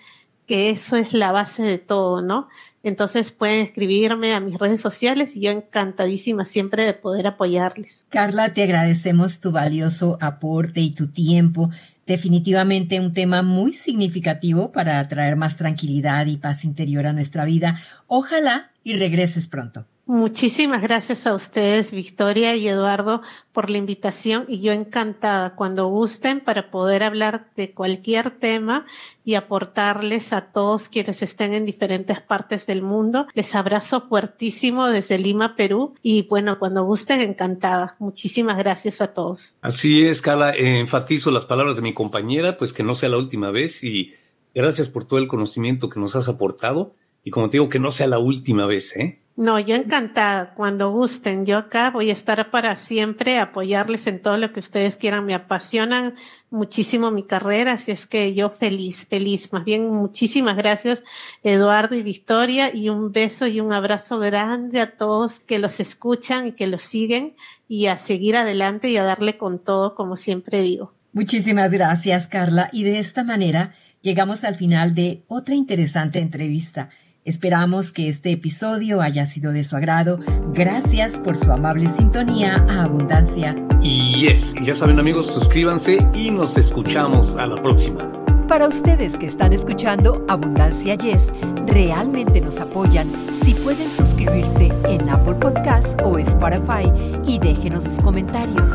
que 0.47 0.71
eso 0.71 0.97
es 0.97 1.15
la 1.15 1.33
base 1.33 1.63
de 1.63 1.79
todo, 1.79 2.21
¿no? 2.21 2.49
Entonces 2.83 3.31
pueden 3.31 3.65
escribirme 3.65 4.35
a 4.35 4.41
mis 4.41 4.59
redes 4.59 4.81
sociales 4.81 5.35
y 5.37 5.41
yo 5.41 5.51
encantadísima 5.51 6.45
siempre 6.45 6.85
de 6.85 6.93
poder 6.93 7.27
apoyarles. 7.27 8.05
Carla, 8.11 8.53
te 8.53 8.63
agradecemos 8.63 9.41
tu 9.41 9.53
valioso 9.53 10.19
aporte 10.21 10.81
y 10.81 10.91
tu 10.91 11.09
tiempo. 11.09 11.71
Definitivamente 12.07 13.01
un 13.01 13.15
tema 13.15 13.41
muy 13.41 13.73
significativo 13.73 14.71
para 14.71 15.09
traer 15.09 15.37
más 15.37 15.57
tranquilidad 15.57 16.27
y 16.27 16.37
paz 16.37 16.67
interior 16.67 17.07
a 17.07 17.15
nuestra 17.15 17.47
vida. 17.47 17.81
Ojalá 18.07 18.71
y 18.83 18.93
regreses 18.99 19.47
pronto. 19.47 19.87
Muchísimas 20.07 20.83
gracias 20.83 21.27
a 21.27 21.35
ustedes, 21.35 21.91
Victoria 21.91 22.55
y 22.57 22.69
Eduardo, 22.69 23.23
por 23.53 23.71
la 23.71 23.79
invitación 23.79 24.45
y 24.49 24.61
yo 24.61 24.73
encantada 24.73 25.55
cuando 25.57 25.87
gusten 25.87 26.41
para 26.41 26.71
poder 26.71 27.03
hablar 27.03 27.47
de 27.57 27.73
cualquier 27.73 28.31
tema 28.31 28.85
y 29.25 29.35
aportarles 29.35 30.35
a 30.35 30.53
todos 30.53 30.91
quienes 30.91 31.23
estén 31.23 31.55
en 31.55 31.65
diferentes 31.65 32.21
partes 32.21 32.67
del 32.67 32.83
mundo. 32.83 33.27
Les 33.33 33.55
abrazo 33.55 34.03
fuertísimo 34.03 34.91
desde 34.91 35.19
Lima, 35.19 35.57
Perú 35.57 35.95
y 36.03 36.29
bueno, 36.29 36.59
cuando 36.59 36.85
gusten, 36.85 37.23
encantada. 37.23 37.97
Muchísimas 37.99 38.59
gracias 38.59 39.01
a 39.01 39.15
todos. 39.15 39.55
Así 39.63 40.07
es, 40.07 40.21
Carla, 40.21 40.53
enfatizo 40.55 41.31
las 41.31 41.47
palabras 41.47 41.77
de 41.77 41.83
mi 41.83 41.95
compañera, 41.95 42.59
pues 42.59 42.75
que 42.75 42.83
no 42.83 42.95
sea 42.95 43.09
la 43.09 43.17
última 43.17 43.51
vez 43.51 43.83
y 43.83 44.13
gracias 44.55 44.89
por 44.89 45.07
todo 45.07 45.19
el 45.19 45.29
conocimiento 45.29 45.89
que 45.89 45.99
nos 45.99 46.15
has 46.15 46.29
aportado 46.29 46.95
y 47.25 47.31
como 47.31 47.49
te 47.49 47.57
digo, 47.57 47.71
que 47.71 47.79
no 47.79 47.91
sea 47.91 48.07
la 48.07 48.19
última 48.19 48.67
vez, 48.67 48.95
¿eh? 48.97 49.19
No, 49.37 49.59
yo 49.59 49.75
encantada, 49.75 50.55
cuando 50.55 50.93
gusten. 50.93 51.45
Yo 51.45 51.59
acá 51.59 51.91
voy 51.91 52.11
a 52.11 52.13
estar 52.13 52.53
para 52.53 52.77
siempre, 52.77 53.39
apoyarles 53.39 54.07
en 54.07 54.23
todo 54.23 54.39
lo 54.39 54.53
que 54.53 54.61
ustedes 54.61 54.97
quieran. 54.97 55.27
Me 55.27 55.35
apasionan 55.35 56.15
muchísimo 56.51 57.11
mi 57.11 57.25
carrera, 57.25 57.73
así 57.73 57.91
es 57.91 58.07
que 58.07 58.33
yo 58.35 58.51
feliz, 58.51 59.07
feliz. 59.07 59.53
Más 59.53 59.65
bien, 59.65 59.89
muchísimas 59.89 60.57
gracias, 60.57 61.03
Eduardo 61.43 61.97
y 61.97 62.03
Victoria, 62.03 62.73
y 62.73 62.91
un 62.91 63.11
beso 63.11 63.49
y 63.49 63.59
un 63.59 63.73
abrazo 63.73 64.21
grande 64.21 64.81
a 64.81 64.97
todos 64.97 65.41
que 65.41 65.59
los 65.59 65.81
escuchan 65.81 66.47
y 66.47 66.53
que 66.53 66.69
los 66.69 66.85
siguen, 66.85 67.35
y 67.67 67.87
a 67.87 67.97
seguir 67.97 68.37
adelante 68.37 68.89
y 68.89 68.99
a 68.99 69.03
darle 69.03 69.37
con 69.37 69.59
todo, 69.59 69.97
como 69.97 70.17
siempre 70.17 70.63
digo. 70.63 70.93
Muchísimas 71.13 71.73
gracias, 71.73 72.29
Carla. 72.29 72.71
Y 72.73 72.85
de 72.85 73.01
esta 73.01 73.25
manera 73.25 73.75
llegamos 74.01 74.45
al 74.45 74.55
final 74.55 74.95
de 74.95 75.25
otra 75.27 75.57
interesante 75.57 76.21
entrevista 76.21 76.91
Esperamos 77.25 77.91
que 77.91 78.07
este 78.07 78.33
episodio 78.33 79.01
haya 79.01 79.25
sido 79.25 79.53
de 79.53 79.65
su 79.65 79.77
agrado. 79.77 80.19
Gracias 80.53 81.17
por 81.17 81.39
su 81.39 81.51
amable 81.51 81.89
sintonía 81.89 82.63
a 82.69 82.85
Abundancia. 82.85 83.57
Y 83.81 84.29
yes, 84.29 84.53
ya 84.63 84.75
saben 84.75 84.99
amigos, 84.99 85.29
suscríbanse 85.29 86.07
y 86.13 86.31
nos 86.31 86.59
escuchamos 86.59 87.35
a 87.37 87.47
la 87.47 87.57
próxima. 87.57 88.13
Para 88.47 88.69
ustedes 88.69 89.17
que 89.17 89.25
están 89.25 89.55
escuchando 89.55 90.23
Abundancia 90.29 90.97
Yes, 90.97 91.33
realmente 91.67 92.43
nos 92.43 92.61
apoyan 92.61 93.11
si 93.33 93.55
pueden 93.55 93.89
suscribirse 93.89 94.71
en 94.87 95.09
Apple 95.09 95.37
Podcasts 95.37 95.97
o 96.05 96.19
Spotify 96.19 96.93
y 97.27 97.39
déjenos 97.39 97.85
sus 97.85 98.01
comentarios. 98.01 98.75